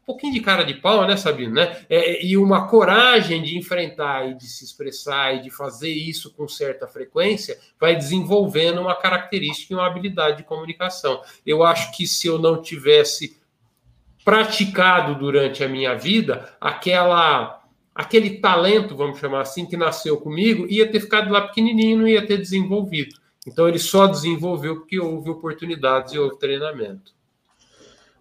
[0.03, 1.53] um pouquinho de cara de pau, né, Sabino?
[1.53, 1.85] Né?
[1.89, 6.45] É, e uma coragem de enfrentar e de se expressar e de fazer isso com
[6.45, 11.21] certa frequência vai desenvolvendo uma característica e uma habilidade de comunicação.
[11.45, 13.37] Eu acho que se eu não tivesse
[14.25, 17.61] praticado durante a minha vida aquela
[17.95, 22.25] aquele talento, vamos chamar assim, que nasceu comigo, ia ter ficado lá pequenininho, não ia
[22.25, 23.15] ter desenvolvido.
[23.45, 27.13] Então ele só desenvolveu porque houve oportunidades e houve treinamento.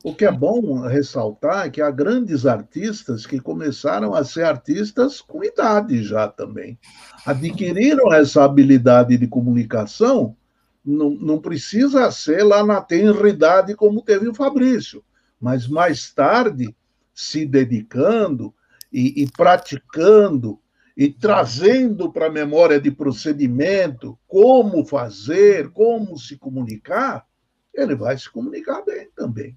[0.05, 5.21] O que é bom ressaltar é que há grandes artistas que começaram a ser artistas
[5.21, 6.77] com idade já também.
[7.25, 10.37] Adquiriram essa habilidade de comunicação,
[10.85, 15.05] não, não precisa ser lá na tenra idade como teve o Fabrício,
[15.41, 16.75] mas mais tarde,
[17.15, 18.53] se dedicando
[18.93, 20.59] e, e praticando
[20.97, 27.27] e trazendo para a memória de procedimento como fazer, como se comunicar,
[27.75, 29.57] ele vai se comunicar bem também.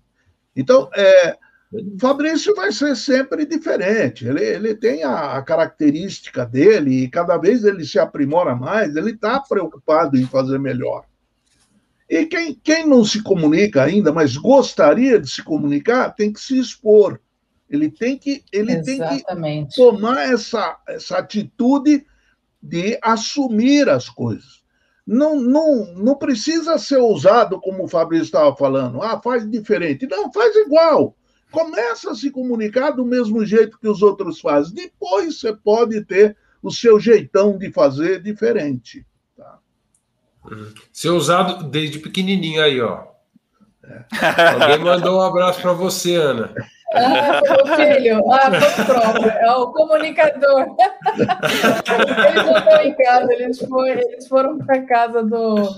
[0.56, 1.38] Então, é,
[2.00, 4.26] Fabrício vai ser sempre diferente.
[4.26, 9.12] Ele, ele tem a, a, característica dele e cada vez ele se aprimora mais, ele
[9.12, 11.04] está preocupado em fazer melhor.
[12.10, 16.58] E quem, quem não se comunica ainda, mas gostaria de se comunicar, tem que se
[16.58, 17.20] expor.
[17.70, 22.06] Ele tem que, ele tem que tomar essa, essa atitude
[22.62, 24.64] de assumir as coisas.
[25.06, 29.02] Não, não, não precisa ser ousado, como o Fabrício estava falando.
[29.02, 30.08] Ah, faz diferente.
[30.08, 31.16] Não, faz igual.
[31.52, 34.74] Começa a se comunicar do mesmo jeito que os outros fazem.
[34.74, 39.06] Depois você pode ter o seu jeitão de fazer diferente.
[39.38, 39.60] Tá?
[40.44, 40.74] Uhum.
[40.92, 43.15] Ser ousado desde pequenininho aí, ó.
[43.90, 44.54] É.
[44.54, 46.54] Alguém mandou um abraço para você, Ana.
[46.94, 50.76] Ah, o filho, ah, foi próprio, é o comunicador.
[52.30, 55.70] eles não estão em casa, eles foram, eles foram para casa do,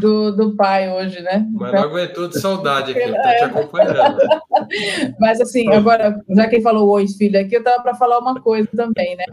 [0.00, 1.46] do, do pai hoje, né?
[1.52, 4.18] Mas não aguentou de saudade aqui, estou te acompanhando.
[5.18, 8.68] Mas assim, agora, já quem falou oi, filho, aqui, eu estava para falar uma coisa
[8.76, 9.24] também, né?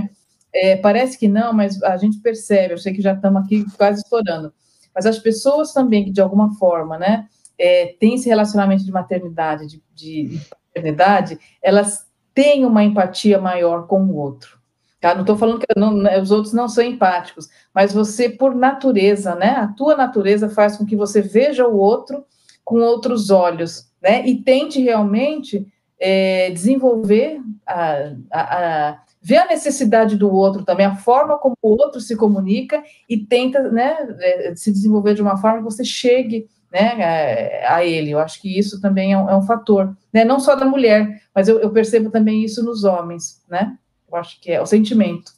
[0.53, 4.01] é, parece que não, mas a gente percebe, eu sei que já estamos aqui quase
[4.01, 4.51] estourando,
[4.93, 7.27] mas as pessoas também que, de alguma forma, né,
[7.59, 10.39] é, têm esse relacionamento de maternidade, de, de
[10.73, 14.57] paternidade, elas têm uma empatia maior com o outro.
[15.01, 15.13] Tá?
[15.13, 19.35] Não estou falando que não, né, os outros não são empáticos, mas você, por natureza,
[19.35, 22.25] né, a tua natureza faz com que você veja o outro
[22.63, 25.65] com outros olhos, né, e tente realmente
[25.99, 31.71] é, desenvolver a, a, a vê a necessidade do outro também, a forma como o
[31.71, 36.47] outro se comunica e tenta né, é, se desenvolver de uma forma que você chegue
[36.71, 38.11] né, a ele.
[38.11, 41.21] Eu acho que isso também é um, é um fator, né, não só da mulher,
[41.33, 43.77] mas eu, eu, percebo também isso nos homens, né?
[44.11, 45.31] Eu acho que é o sentimento.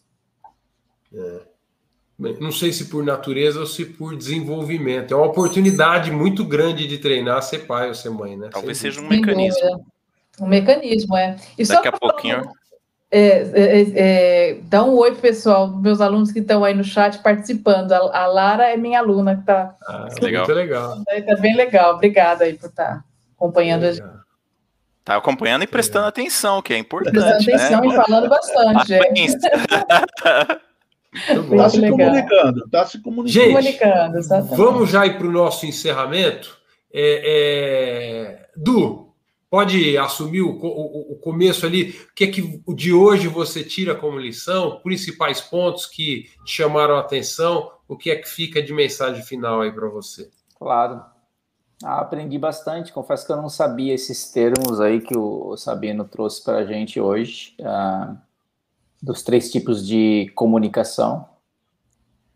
[1.13, 1.41] É.
[2.39, 5.13] Não sei se por natureza ou se por desenvolvimento.
[5.13, 8.49] É uma oportunidade muito grande de treinar ser pai ou ser mãe, né?
[8.51, 9.86] Talvez seja um mecanismo.
[10.39, 11.36] Um mecanismo, é.
[11.57, 12.43] E Daqui a pouquinho.
[13.14, 17.91] É, é, é, dá um oi, pessoal, meus alunos que estão aí no chat participando.
[17.91, 19.76] A, a Lara é minha aluna que está.
[19.86, 20.45] Ah, legal.
[20.45, 21.03] Muito legal.
[21.09, 21.95] Está bem legal.
[21.95, 23.03] Obrigada aí por estar tá
[23.36, 24.22] acompanhando a gente.
[25.03, 27.43] Tá acompanhando e prestando atenção, que é importante.
[27.43, 27.55] Prestando né?
[27.76, 28.93] atenção e falando bastante.
[31.12, 33.28] Está se comunicando, está se comunicando.
[33.28, 36.57] Gente, comunicando, vamos já ir para o nosso encerramento.
[36.93, 38.49] É, é...
[38.55, 39.11] Du,
[39.51, 43.93] pode assumir o, o, o, começo ali, o que é que de hoje você tira
[43.93, 48.73] como lição, principais pontos que te chamaram a atenção, o que é que fica de
[48.73, 50.31] mensagem final aí para você?
[50.57, 51.03] Claro.
[51.83, 56.41] Ah, aprendi bastante, confesso que eu não sabia esses termos aí que o Sabino trouxe
[56.41, 58.15] para a gente hoje, ah,
[59.03, 61.27] dos três tipos de comunicação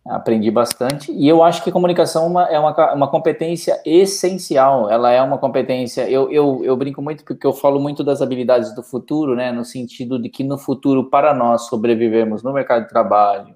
[0.07, 1.11] aprendi bastante.
[1.11, 4.89] E eu acho que comunicação uma, é uma, uma competência essencial.
[4.89, 6.07] Ela é uma competência.
[6.09, 9.51] Eu, eu, eu brinco muito porque eu falo muito das habilidades do futuro, né?
[9.51, 13.55] No sentido de que no futuro, para nós sobrevivermos no mercado de trabalho,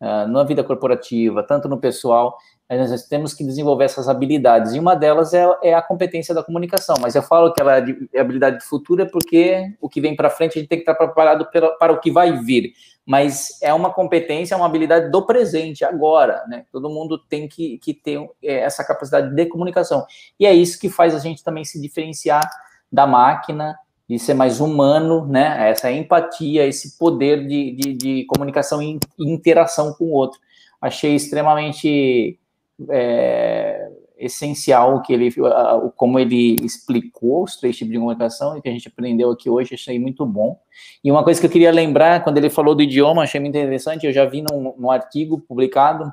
[0.00, 2.38] uh, na vida corporativa, tanto no pessoal,
[2.70, 4.72] nós temos que desenvolver essas habilidades.
[4.72, 6.96] E uma delas é, é a competência da comunicação.
[7.02, 10.00] Mas eu falo que ela é, de, é habilidade do futuro é porque o que
[10.00, 12.72] vem para frente a gente tem que estar preparado para, para o que vai vir
[13.06, 16.64] mas é uma competência, é uma habilidade do presente, agora, né?
[16.70, 20.06] Todo mundo tem que, que ter é, essa capacidade de comunicação.
[20.38, 22.48] E é isso que faz a gente também se diferenciar
[22.90, 23.76] da máquina,
[24.08, 25.70] de ser mais humano, né?
[25.70, 30.38] Essa empatia, esse poder de, de, de comunicação e interação com o outro.
[30.80, 32.38] Achei extremamente
[32.88, 33.90] é,
[34.24, 35.30] essencial que ele,
[35.96, 39.74] como ele explicou os três tipos de comunicação e que a gente aprendeu aqui hoje,
[39.74, 40.58] achei muito bom.
[41.02, 44.06] E uma coisa que eu queria lembrar, quando ele falou do idioma, achei muito interessante,
[44.06, 46.12] eu já vi num, num artigo publicado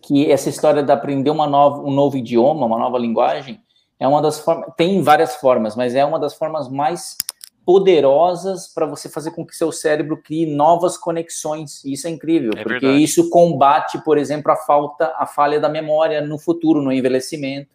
[0.00, 3.60] que essa história de aprender uma nova, um novo idioma, uma nova linguagem,
[3.98, 7.16] é uma das formas, tem várias formas, mas é uma das formas mais
[7.64, 11.84] poderosas para você fazer com que seu cérebro crie novas conexões.
[11.84, 13.02] Isso é incrível, é porque verdade.
[13.02, 17.70] isso combate, por exemplo, a falta, a falha da memória no futuro, no envelhecimento.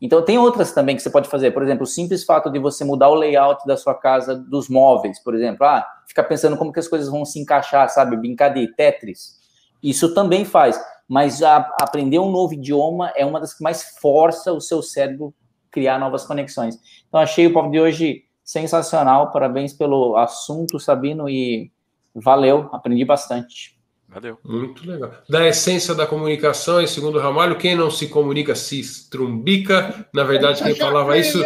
[0.00, 1.50] Então tem outras também que você pode fazer.
[1.52, 5.18] Por exemplo, o simples fato de você mudar o layout da sua casa, dos móveis,
[5.18, 8.16] por exemplo, ah, ficar pensando como que as coisas vão se encaixar, sabe?
[8.16, 9.38] Brincar de Tetris.
[9.82, 10.80] Isso também faz.
[11.08, 15.34] Mas a, aprender um novo idioma é uma das que mais força o seu cérebro
[15.70, 16.78] criar novas conexões.
[17.08, 19.32] Então achei o papo de hoje sensacional.
[19.32, 21.72] Parabéns pelo assunto, Sabino, e
[22.14, 23.73] valeu, aprendi bastante.
[24.14, 24.38] Valeu.
[24.44, 25.10] Muito legal.
[25.28, 30.06] Da essência da comunicação, e segundo o Ramalho, quem não se comunica se estrumbica.
[30.14, 31.42] Na verdade, quem falava isso.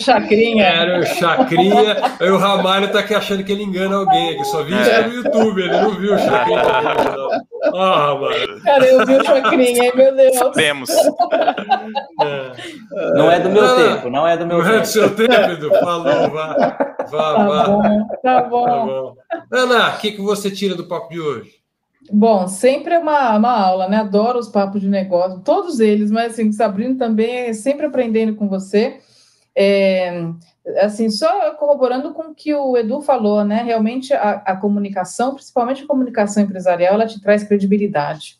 [0.00, 0.64] Chacrinha.
[0.64, 1.96] Era o Chacrinha.
[2.18, 5.14] Aí o Ramalho está aqui achando que ele engana alguém, que só viu isso no
[5.14, 6.62] YouTube, ele não viu o Chacrinha.
[7.74, 8.62] Ah, Ramalho.
[8.62, 10.34] Cara, eu vi o Chacrinha, meu Deus.
[10.34, 10.90] Sabemos.
[12.22, 12.52] É.
[13.14, 14.72] Não é do meu não, tempo, não é do meu não tempo.
[14.72, 15.68] Não é do seu tempo, Edu?
[15.78, 16.76] Falou, vá.
[17.10, 17.64] Vá, tá vá.
[17.66, 17.82] Bom,
[18.22, 18.64] tá bom.
[18.64, 19.14] Tá bom.
[19.52, 21.59] Ana, o que, que você tira do papo de hoje?
[22.08, 23.98] Bom, sempre é uma, uma aula, né?
[23.98, 28.48] Adoro os papos de negócio, todos eles, mas assim, Sabrina também é sempre aprendendo com
[28.48, 29.00] você.
[29.54, 30.26] É,
[30.78, 33.62] assim, só corroborando com o que o Edu falou, né?
[33.62, 38.38] Realmente a, a, comunicação, principalmente a comunicação empresarial, ela te traz credibilidade,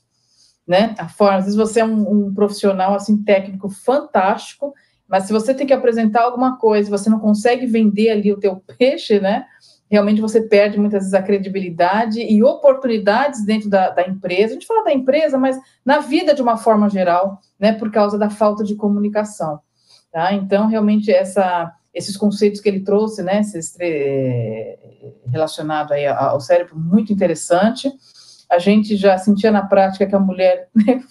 [0.66, 0.94] né?
[0.98, 4.72] A forma, às vezes você é um, um profissional assim técnico fantástico,
[5.06, 8.56] mas se você tem que apresentar alguma coisa, você não consegue vender ali o teu
[8.78, 9.44] peixe, né?
[9.90, 14.50] Realmente você perde muitas vezes a credibilidade e oportunidades dentro da, da, empresa.
[14.50, 18.16] A gente fala da empresa, mas na vida de uma forma geral, né, por causa
[18.16, 19.60] da falta de comunicação.
[20.12, 20.32] Tá?
[20.32, 23.76] Então, realmente, essa, esses conceitos que ele trouxe, né, esses,
[25.26, 27.90] relacionado aí ao cérebro, muito interessante.
[28.48, 31.02] A gente já sentia na prática que a mulher né,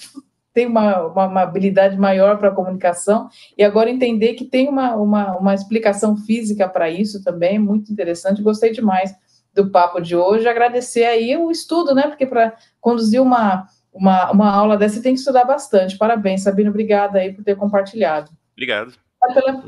[0.53, 4.95] tem uma, uma, uma habilidade maior para a comunicação, e agora entender que tem uma,
[4.95, 9.13] uma, uma explicação física para isso também, muito interessante, gostei demais
[9.53, 12.03] do papo de hoje, agradecer aí o estudo, né?
[12.03, 15.97] Porque para conduzir uma, uma, uma aula dessa tem que estudar bastante.
[15.97, 18.31] Parabéns, Sabino, obrigada aí por ter compartilhado.
[18.53, 18.93] Obrigado.
[19.33, 19.63] Pela,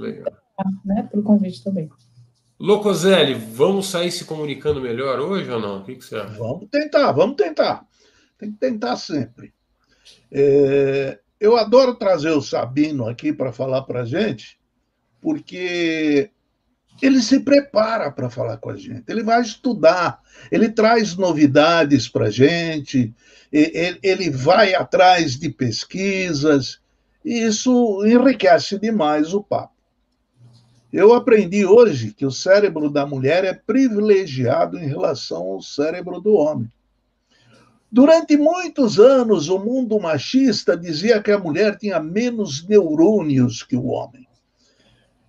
[0.86, 1.90] né, pelo convite também.
[2.60, 5.80] Locoselli, vamos sair se comunicando melhor hoje ou não?
[5.80, 6.38] O que, que você acha?
[6.38, 7.86] Vamos tentar, vamos tentar.
[8.38, 9.52] Tem que tentar sempre.
[10.32, 14.60] É, eu adoro trazer o Sabino aqui para falar para a gente,
[15.20, 16.30] porque
[17.02, 20.20] ele se prepara para falar com a gente, ele vai estudar,
[20.52, 23.14] ele traz novidades para a gente,
[23.52, 26.80] ele vai atrás de pesquisas,
[27.26, 29.74] e isso enriquece demais o papo.
[30.92, 36.34] Eu aprendi hoje que o cérebro da mulher é privilegiado em relação ao cérebro do
[36.34, 36.70] homem.
[37.92, 43.88] Durante muitos anos, o mundo machista dizia que a mulher tinha menos neurônios que o
[43.88, 44.26] homem.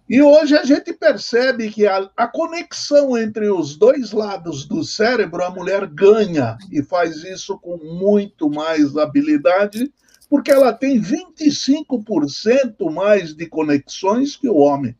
[0.09, 5.43] E hoje a gente percebe que a, a, conexão entre os dois lados do cérebro,
[5.43, 9.93] a mulher ganha e faz isso com muito mais habilidade,
[10.29, 14.97] porque ela tem 25% mais de conexões que o homem.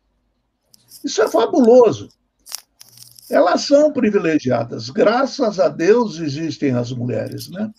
[1.05, 2.09] Isso é fabuloso.
[3.33, 4.91] Elas são privilegiadas.
[4.91, 7.73] Graças a Deus existem as mulheres, né?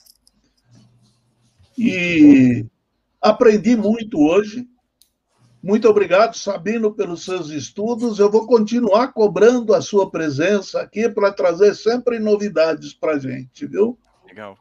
[1.77, 2.65] E
[3.21, 4.67] aprendi muito hoje.
[5.61, 8.17] Muito obrigado, Sabino, pelos seus estudos.
[8.17, 13.67] Eu vou continuar cobrando a sua presença aqui para trazer sempre novidades para a gente,
[13.67, 13.97] viu?
[14.25, 14.57] Legal.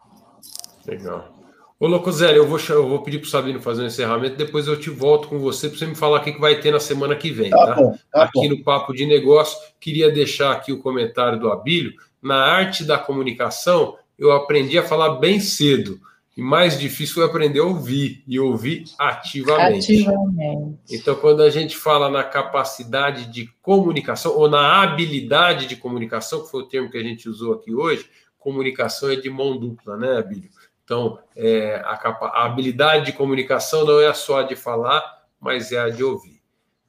[0.87, 1.42] Legal.
[1.83, 4.79] Ô, Locoselli, eu vou, eu vou pedir para o Sabino fazer um encerramento, depois eu
[4.79, 7.17] te volto com você para você me falar o que, que vai ter na semana
[7.17, 7.67] que vem, tá?
[7.67, 7.75] tá?
[7.75, 8.51] Bom, tá aqui bom.
[8.51, 11.95] no Papo de Negócio, queria deixar aqui o comentário do Abílio.
[12.23, 15.99] Na arte da comunicação, eu aprendi a falar bem cedo.
[16.37, 19.93] E mais difícil foi aprender a ouvir, e ouvir ativamente.
[19.93, 20.79] ativamente.
[20.89, 26.51] Então, quando a gente fala na capacidade de comunicação, ou na habilidade de comunicação, que
[26.53, 28.09] foi o termo que a gente usou aqui hoje,
[28.39, 30.49] comunicação é de mão dupla, né, Abílio?
[30.93, 35.03] Então, é, a, a, habilidade de comunicação não é só a de falar,
[35.41, 36.43] mas é a de ouvir.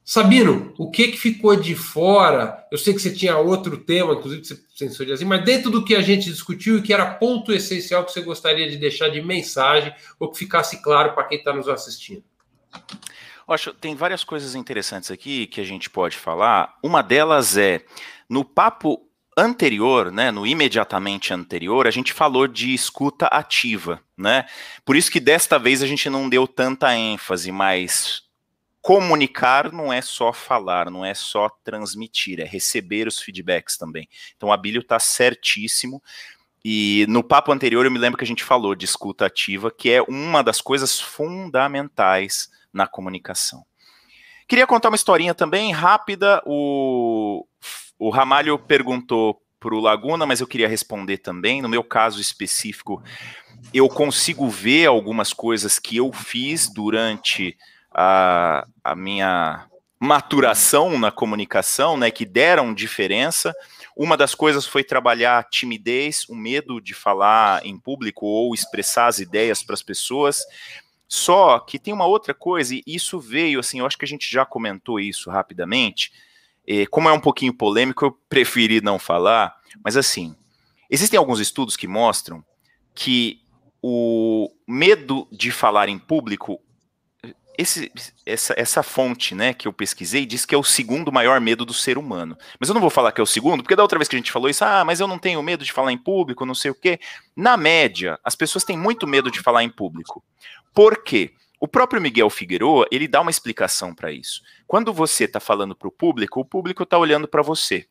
[0.04, 2.66] Sabino, o que, que ficou de fora?
[2.70, 5.82] Eu sei que você tinha outro tema, inclusive você pensou de assim, mas dentro do
[5.82, 9.22] que a gente discutiu e que era ponto essencial que você gostaria de deixar de
[9.22, 12.22] mensagem ou que ficasse claro para quem está nos assistindo.
[13.48, 16.76] Acho tem várias coisas interessantes aqui que a gente pode falar.
[16.82, 17.82] Uma delas é
[18.28, 19.00] no papo
[19.36, 24.46] anterior, né, no imediatamente anterior, a gente falou de escuta ativa, né?
[24.84, 28.22] Por isso que desta vez a gente não deu tanta ênfase, mas
[28.80, 34.08] comunicar não é só falar, não é só transmitir, é receber os feedbacks também.
[34.36, 36.02] Então, o Abílio está certíssimo.
[36.62, 39.90] E no papo anterior eu me lembro que a gente falou de escuta ativa, que
[39.90, 43.64] é uma das coisas fundamentais na comunicação.
[44.46, 46.42] Queria contar uma historinha também rápida.
[46.44, 47.46] O
[47.98, 51.62] o Ramalho perguntou para o Laguna, mas eu queria responder também.
[51.62, 53.02] No meu caso específico,
[53.72, 57.56] eu consigo ver algumas coisas que eu fiz durante
[57.90, 59.66] a, a minha
[59.98, 63.54] maturação na comunicação, né, que deram diferença.
[63.96, 69.06] Uma das coisas foi trabalhar a timidez, o medo de falar em público ou expressar
[69.06, 70.42] as ideias para as pessoas.
[71.08, 74.30] Só que tem uma outra coisa, e isso veio, assim, eu acho que a gente
[74.30, 76.12] já comentou isso rapidamente,
[76.90, 79.54] como é um pouquinho polêmico, eu preferi não falar,
[79.84, 80.34] mas assim,
[80.90, 82.44] existem alguns estudos que mostram
[82.94, 83.40] que
[83.82, 86.58] o medo de falar em público,
[87.58, 87.92] esse,
[88.24, 91.74] essa, essa fonte né, que eu pesquisei diz que é o segundo maior medo do
[91.74, 92.36] ser humano.
[92.58, 94.18] Mas eu não vou falar que é o segundo, porque da outra vez que a
[94.18, 96.70] gente falou isso, ah, mas eu não tenho medo de falar em público, não sei
[96.70, 96.98] o quê.
[97.36, 100.24] Na média, as pessoas têm muito medo de falar em público.
[100.72, 101.32] Por quê?
[101.60, 104.42] O próprio Miguel Figueroa, ele dá uma explicação para isso.
[104.66, 107.86] Quando você está falando para o público, o público está olhando para você.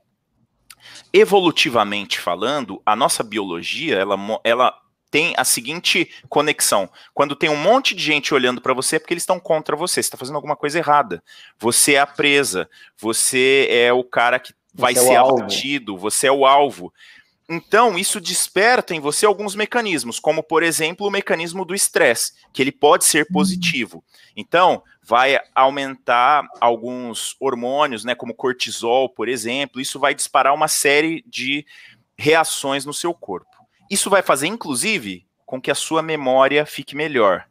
[1.11, 4.77] Evolutivamente falando, a nossa biologia, ela, ela
[5.13, 6.89] tem a seguinte conexão.
[7.13, 9.95] Quando tem um monte de gente olhando para você, é porque eles estão contra você,
[9.95, 11.23] você está fazendo alguma coisa errada.
[11.59, 12.67] Você é a presa,
[12.97, 16.91] você é o cara que vai você é ser é abatido, você é o alvo.
[17.47, 22.61] Então, isso desperta em você alguns mecanismos, como, por exemplo, o mecanismo do estresse, que
[22.61, 23.33] ele pode ser uhum.
[23.33, 24.03] positivo.
[24.35, 31.23] Então, vai aumentar alguns hormônios, né, como cortisol, por exemplo, isso vai disparar uma série
[31.27, 31.65] de
[32.17, 33.51] reações no seu corpo.
[33.91, 37.45] Isso vai fazer, inclusive, com que a sua memória fique melhor.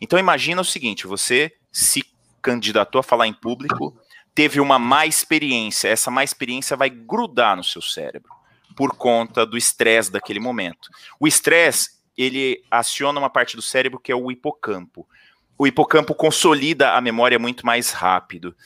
[0.00, 2.02] Então, imagina o seguinte: você se
[2.42, 3.96] candidatou a falar em público,
[4.34, 8.32] teve uma má experiência, essa má experiência vai grudar no seu cérebro
[8.74, 10.88] por conta do estresse daquele momento.
[11.18, 15.06] O estresse, ele aciona uma parte do cérebro que é o hipocampo.
[15.60, 18.56] O hipocampo consolida a memória muito mais rápido.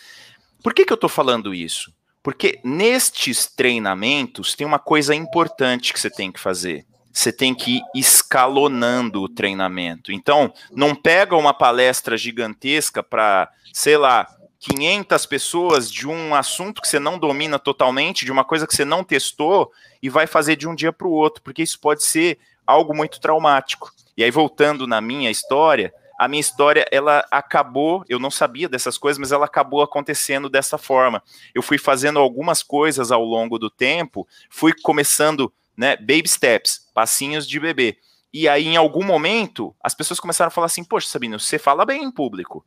[0.63, 1.93] Por que, que eu estou falando isso?
[2.23, 6.87] Porque nestes treinamentos tem uma coisa importante que você tem que fazer.
[7.13, 10.13] Você tem que ir escalonando o treinamento.
[10.13, 14.29] Então, não pega uma palestra gigantesca para, sei lá,
[14.61, 18.85] 500 pessoas de um assunto que você não domina totalmente, de uma coisa que você
[18.85, 22.39] não testou e vai fazer de um dia para o outro, porque isso pode ser
[22.65, 23.91] algo muito traumático.
[24.17, 28.97] E aí, voltando na minha história, a minha história, ela acabou, eu não sabia dessas
[28.97, 31.23] coisas, mas ela acabou acontecendo dessa forma.
[31.55, 37.47] Eu fui fazendo algumas coisas ao longo do tempo, fui começando, né, baby steps, passinhos
[37.47, 37.99] de bebê.
[38.33, 41.85] E aí, em algum momento, as pessoas começaram a falar assim: Poxa, Sabino, você fala
[41.85, 42.65] bem em público.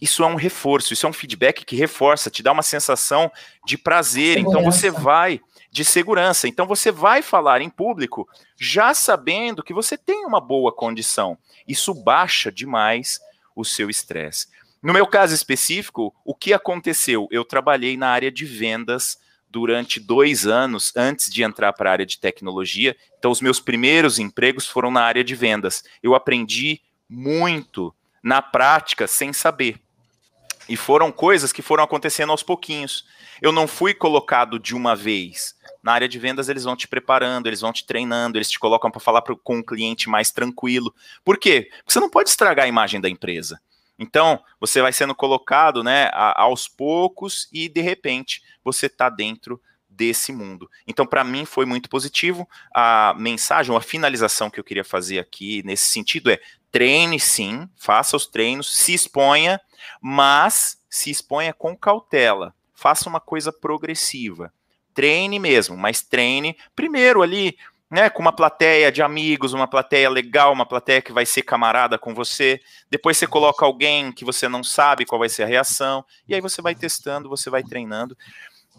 [0.00, 3.30] Isso é um reforço, isso é um feedback que reforça, te dá uma sensação
[3.66, 4.38] de prazer.
[4.38, 5.40] Então, você vai
[5.70, 6.48] de segurança.
[6.48, 8.28] Então você vai falar em público
[8.58, 11.38] já sabendo que você tem uma boa condição.
[11.66, 13.20] Isso baixa demais
[13.54, 14.48] o seu estresse.
[14.82, 17.28] No meu caso específico, o que aconteceu?
[17.30, 19.18] Eu trabalhei na área de vendas
[19.50, 22.96] durante dois anos antes de entrar para a área de tecnologia.
[23.18, 25.84] Então, os meus primeiros empregos foram na área de vendas.
[26.02, 29.80] Eu aprendi muito na prática sem saber.
[30.68, 33.04] E foram coisas que foram acontecendo aos pouquinhos.
[33.42, 35.56] Eu não fui colocado de uma vez.
[35.82, 38.90] Na área de vendas, eles vão te preparando, eles vão te treinando, eles te colocam
[38.90, 40.94] para falar pro, com um cliente mais tranquilo.
[41.24, 41.68] Por quê?
[41.70, 43.60] Porque você não pode estragar a imagem da empresa.
[43.98, 49.60] Então, você vai sendo colocado né, a, aos poucos e, de repente, você está dentro
[49.88, 50.70] desse mundo.
[50.86, 52.48] Então, para mim, foi muito positivo.
[52.74, 56.40] A mensagem, a finalização que eu queria fazer aqui nesse sentido é:
[56.70, 59.60] treine sim, faça os treinos, se exponha,
[60.00, 62.54] mas se exponha com cautela.
[62.74, 64.52] Faça uma coisa progressiva
[65.00, 67.56] treine mesmo, mas treine primeiro ali,
[67.90, 71.98] né, com uma plateia de amigos, uma plateia legal, uma plateia que vai ser camarada
[71.98, 72.60] com você.
[72.90, 76.40] Depois você coloca alguém que você não sabe qual vai ser a reação, e aí
[76.42, 78.14] você vai testando, você vai treinando.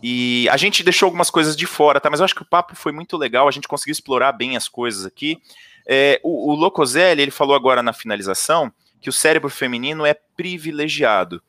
[0.03, 2.07] E a gente deixou algumas coisas de fora, tá?
[2.07, 4.67] Mas eu acho que o papo foi muito legal, a gente conseguiu explorar bem as
[4.67, 5.41] coisas aqui.
[5.87, 8.71] É, o, o Locoselli, ele falou agora na finalização
[9.01, 11.41] que o cérebro feminino é privilegiado.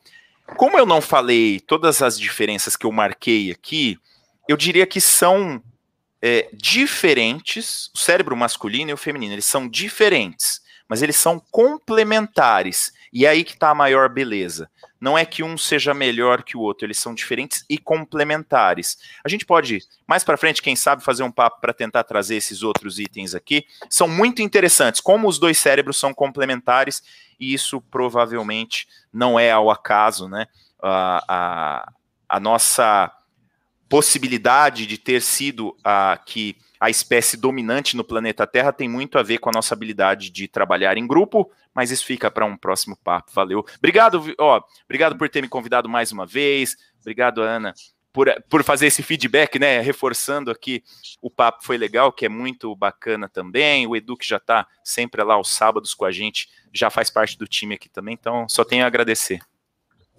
[0.57, 3.99] Como eu não falei todas as diferenças que eu marquei aqui,
[4.53, 5.63] eu diria que são
[6.21, 12.93] é, diferentes, o cérebro masculino e o feminino, eles são diferentes, mas eles são complementares.
[13.11, 14.71] E é aí que está a maior beleza.
[15.01, 18.99] Não é que um seja melhor que o outro, eles são diferentes e complementares.
[19.25, 22.63] A gente pode, mais para frente, quem sabe, fazer um papo para tentar trazer esses
[22.63, 23.65] outros itens aqui.
[23.89, 27.03] São muito interessantes, como os dois cérebros são complementares,
[27.41, 30.47] e isso provavelmente não é ao acaso, né?
[30.83, 31.93] A, a,
[32.29, 33.11] a nossa
[33.93, 39.23] possibilidade de ter sido a que a espécie dominante no planeta Terra tem muito a
[39.23, 42.97] ver com a nossa habilidade de trabalhar em grupo, mas isso fica para um próximo
[42.97, 43.31] papo.
[43.35, 43.63] Valeu.
[43.77, 46.75] Obrigado, ó, obrigado por ter me convidado mais uma vez.
[47.03, 47.75] Obrigado, Ana,
[48.15, 49.81] por, por fazer esse feedback, né?
[49.83, 50.83] Reforçando aqui
[51.21, 53.87] o papo foi legal, que é muito bacana também.
[53.87, 57.37] O Edu, que já está sempre lá aos sábados com a gente, já faz parte
[57.37, 59.43] do time aqui também, então só tenho a agradecer.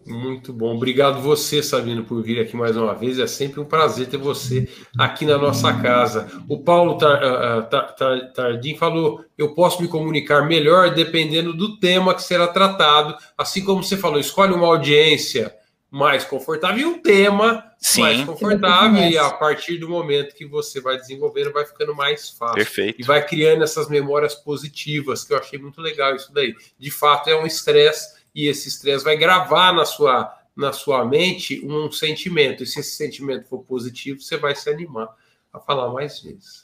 [0.05, 0.75] Muito bom.
[0.75, 3.19] Obrigado você, Sabino, por vir aqui mais uma vez.
[3.19, 4.67] É sempre um prazer ter você
[4.97, 6.27] aqui na nossa casa.
[6.47, 12.23] O Paulo ah, ah, Tardim falou: eu posso me comunicar melhor dependendo do tema que
[12.23, 13.15] será tratado.
[13.37, 15.53] Assim como você falou, escolhe uma audiência
[15.93, 18.01] mais confortável e um tema Sim.
[18.01, 19.03] mais confortável.
[19.03, 22.55] E a partir do momento que você vai desenvolvendo, vai ficando mais fácil.
[22.55, 22.99] Perfeito.
[22.99, 26.55] E vai criando essas memórias positivas, que eu achei muito legal isso daí.
[26.79, 31.65] De fato, é um estresse e esse estresse vai gravar na sua, na sua mente
[31.65, 32.63] um sentimento.
[32.63, 35.09] E se esse sentimento for positivo, você vai se animar
[35.51, 36.63] a falar mais vezes.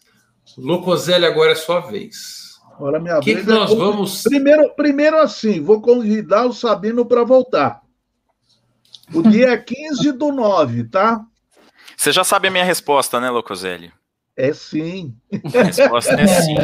[0.57, 2.59] Locoselli, agora é sua vez.
[2.71, 3.45] Agora minha que vez.
[3.45, 3.75] Que nós é...
[3.75, 4.23] vamos.
[4.23, 7.81] Primeiro, primeiro, assim, vou convidar o Sabino para voltar.
[9.13, 11.25] O dia é 15 do 9, tá?
[11.97, 13.91] Você já sabe a minha resposta, né, Locoselli?
[14.39, 15.13] É sim.
[15.53, 16.55] A resposta é sim.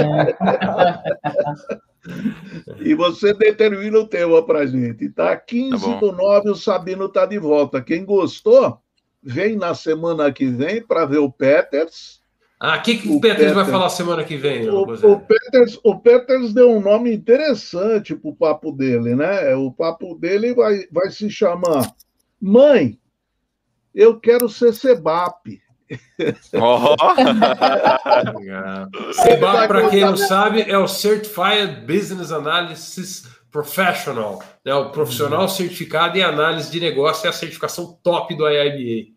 [2.80, 5.36] E você determina o tema para gente, tá?
[5.36, 7.82] 15 tá do 9, o Sabino tá de volta.
[7.82, 8.80] Quem gostou,
[9.22, 12.22] vem na semana que vem para ver o Peters.
[12.58, 14.70] Ah, o que, que o, o Peters, Peters, vai falar semana que vem?
[14.70, 19.54] O, o, Peters, o Peters deu um nome interessante para o papo dele, né?
[19.56, 21.94] O papo dele vai, vai se chamar
[22.40, 22.98] Mãe,
[23.94, 25.65] eu quero ser Sebap.
[26.54, 26.96] Oh.
[29.14, 34.74] CBA, para quem não sabe, é o Certified Business Analysis Professional, né?
[34.74, 35.48] o profissional uhum.
[35.48, 39.16] certificado em análise de negócio, é a certificação top do IIBA.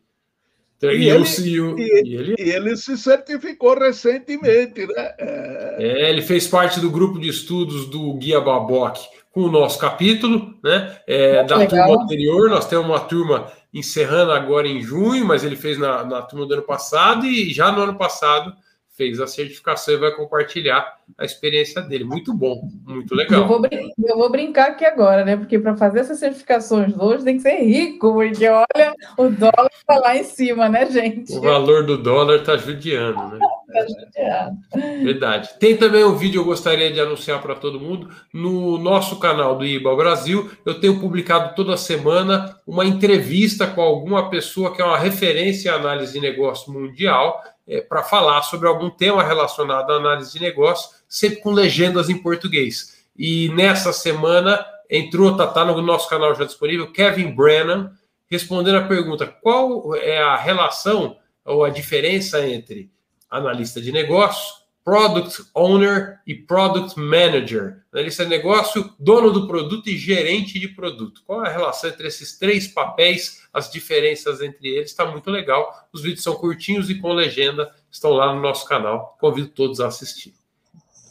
[0.77, 2.35] Então, e, e, ele, e, e, ele...
[2.39, 5.15] e, ele, se certificou recentemente, né?
[5.19, 5.77] É...
[5.81, 6.11] é...
[6.11, 8.97] ele fez parte do grupo de estudos do Guia Baboc
[9.33, 10.97] com o nosso capítulo, né?
[11.07, 11.89] É, da legal.
[11.89, 16.23] turma anterior, nós temos uma turma encerrando agora em junho, mas ele fez na, na
[16.23, 18.55] turma do ano passado e já no ano passado
[18.99, 22.03] fez a certificação e vai compartilhar a experiência dele.
[22.03, 23.43] Muito bom, muito legal.
[23.43, 25.37] Eu vou, eu vou brincar aqui agora, né?
[25.37, 29.99] Porque para fazer essas certificações hoje tem que ser rico, porque olha, o dólar está
[29.99, 31.33] lá em cima, né, gente?
[31.33, 33.39] O valor do dólar está judiando, né?
[33.73, 34.57] Tá judiando.
[35.05, 35.51] Verdade.
[35.59, 38.09] Tem também um vídeo que eu gostaria de anunciar para todo mundo.
[38.33, 44.31] No nosso canal do IBA Brasil, eu tenho publicado toda semana uma entrevista com alguma
[44.31, 48.89] pessoa que é uma referência em análise de negócio mundial é, para falar sobre algum
[48.89, 53.05] tema relacionado à análise de negócio, sempre com legendas em português.
[53.17, 57.93] E nessa semana entrou, está tá no nosso canal já disponível, Kevin Brennan,
[58.31, 62.91] respondendo a pergunta: qual é a relação ou a diferença entre
[63.31, 67.83] analista de negócio Product Owner e Product Manager.
[67.93, 71.23] Analista de negócio, dono do produto e gerente de produto.
[71.27, 74.89] Qual é a relação entre esses três papéis, as diferenças entre eles?
[74.89, 75.87] Está muito legal.
[75.93, 79.15] Os vídeos são curtinhos e com legenda, estão lá no nosso canal.
[79.21, 80.33] Convido todos a assistir.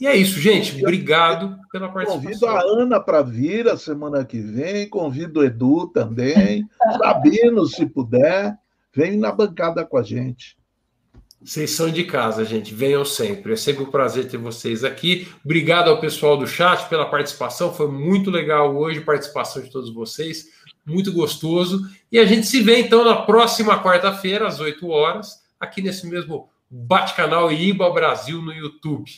[0.01, 0.75] E é isso, gente.
[0.81, 2.31] Obrigado pela participação.
[2.31, 6.67] Convido a Ana para vir a semana que vem, convido o Edu também,
[6.97, 8.57] Sabino, se puder,
[8.91, 10.57] vem na bancada com a gente.
[11.43, 12.73] Vocês são de casa, gente.
[12.73, 13.53] Venham sempre.
[13.53, 15.27] É sempre um prazer ter vocês aqui.
[15.45, 17.73] Obrigado ao pessoal do chat pela participação.
[17.73, 20.47] Foi muito legal hoje a participação de todos vocês.
[20.85, 21.87] Muito gostoso.
[22.11, 26.49] E a gente se vê então na próxima quarta-feira, às 8 horas, aqui nesse mesmo
[26.69, 29.09] Bate-Canal IBA Brasil no YouTube.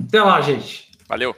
[0.00, 0.90] Até lá, gente.
[1.08, 1.34] Valeu.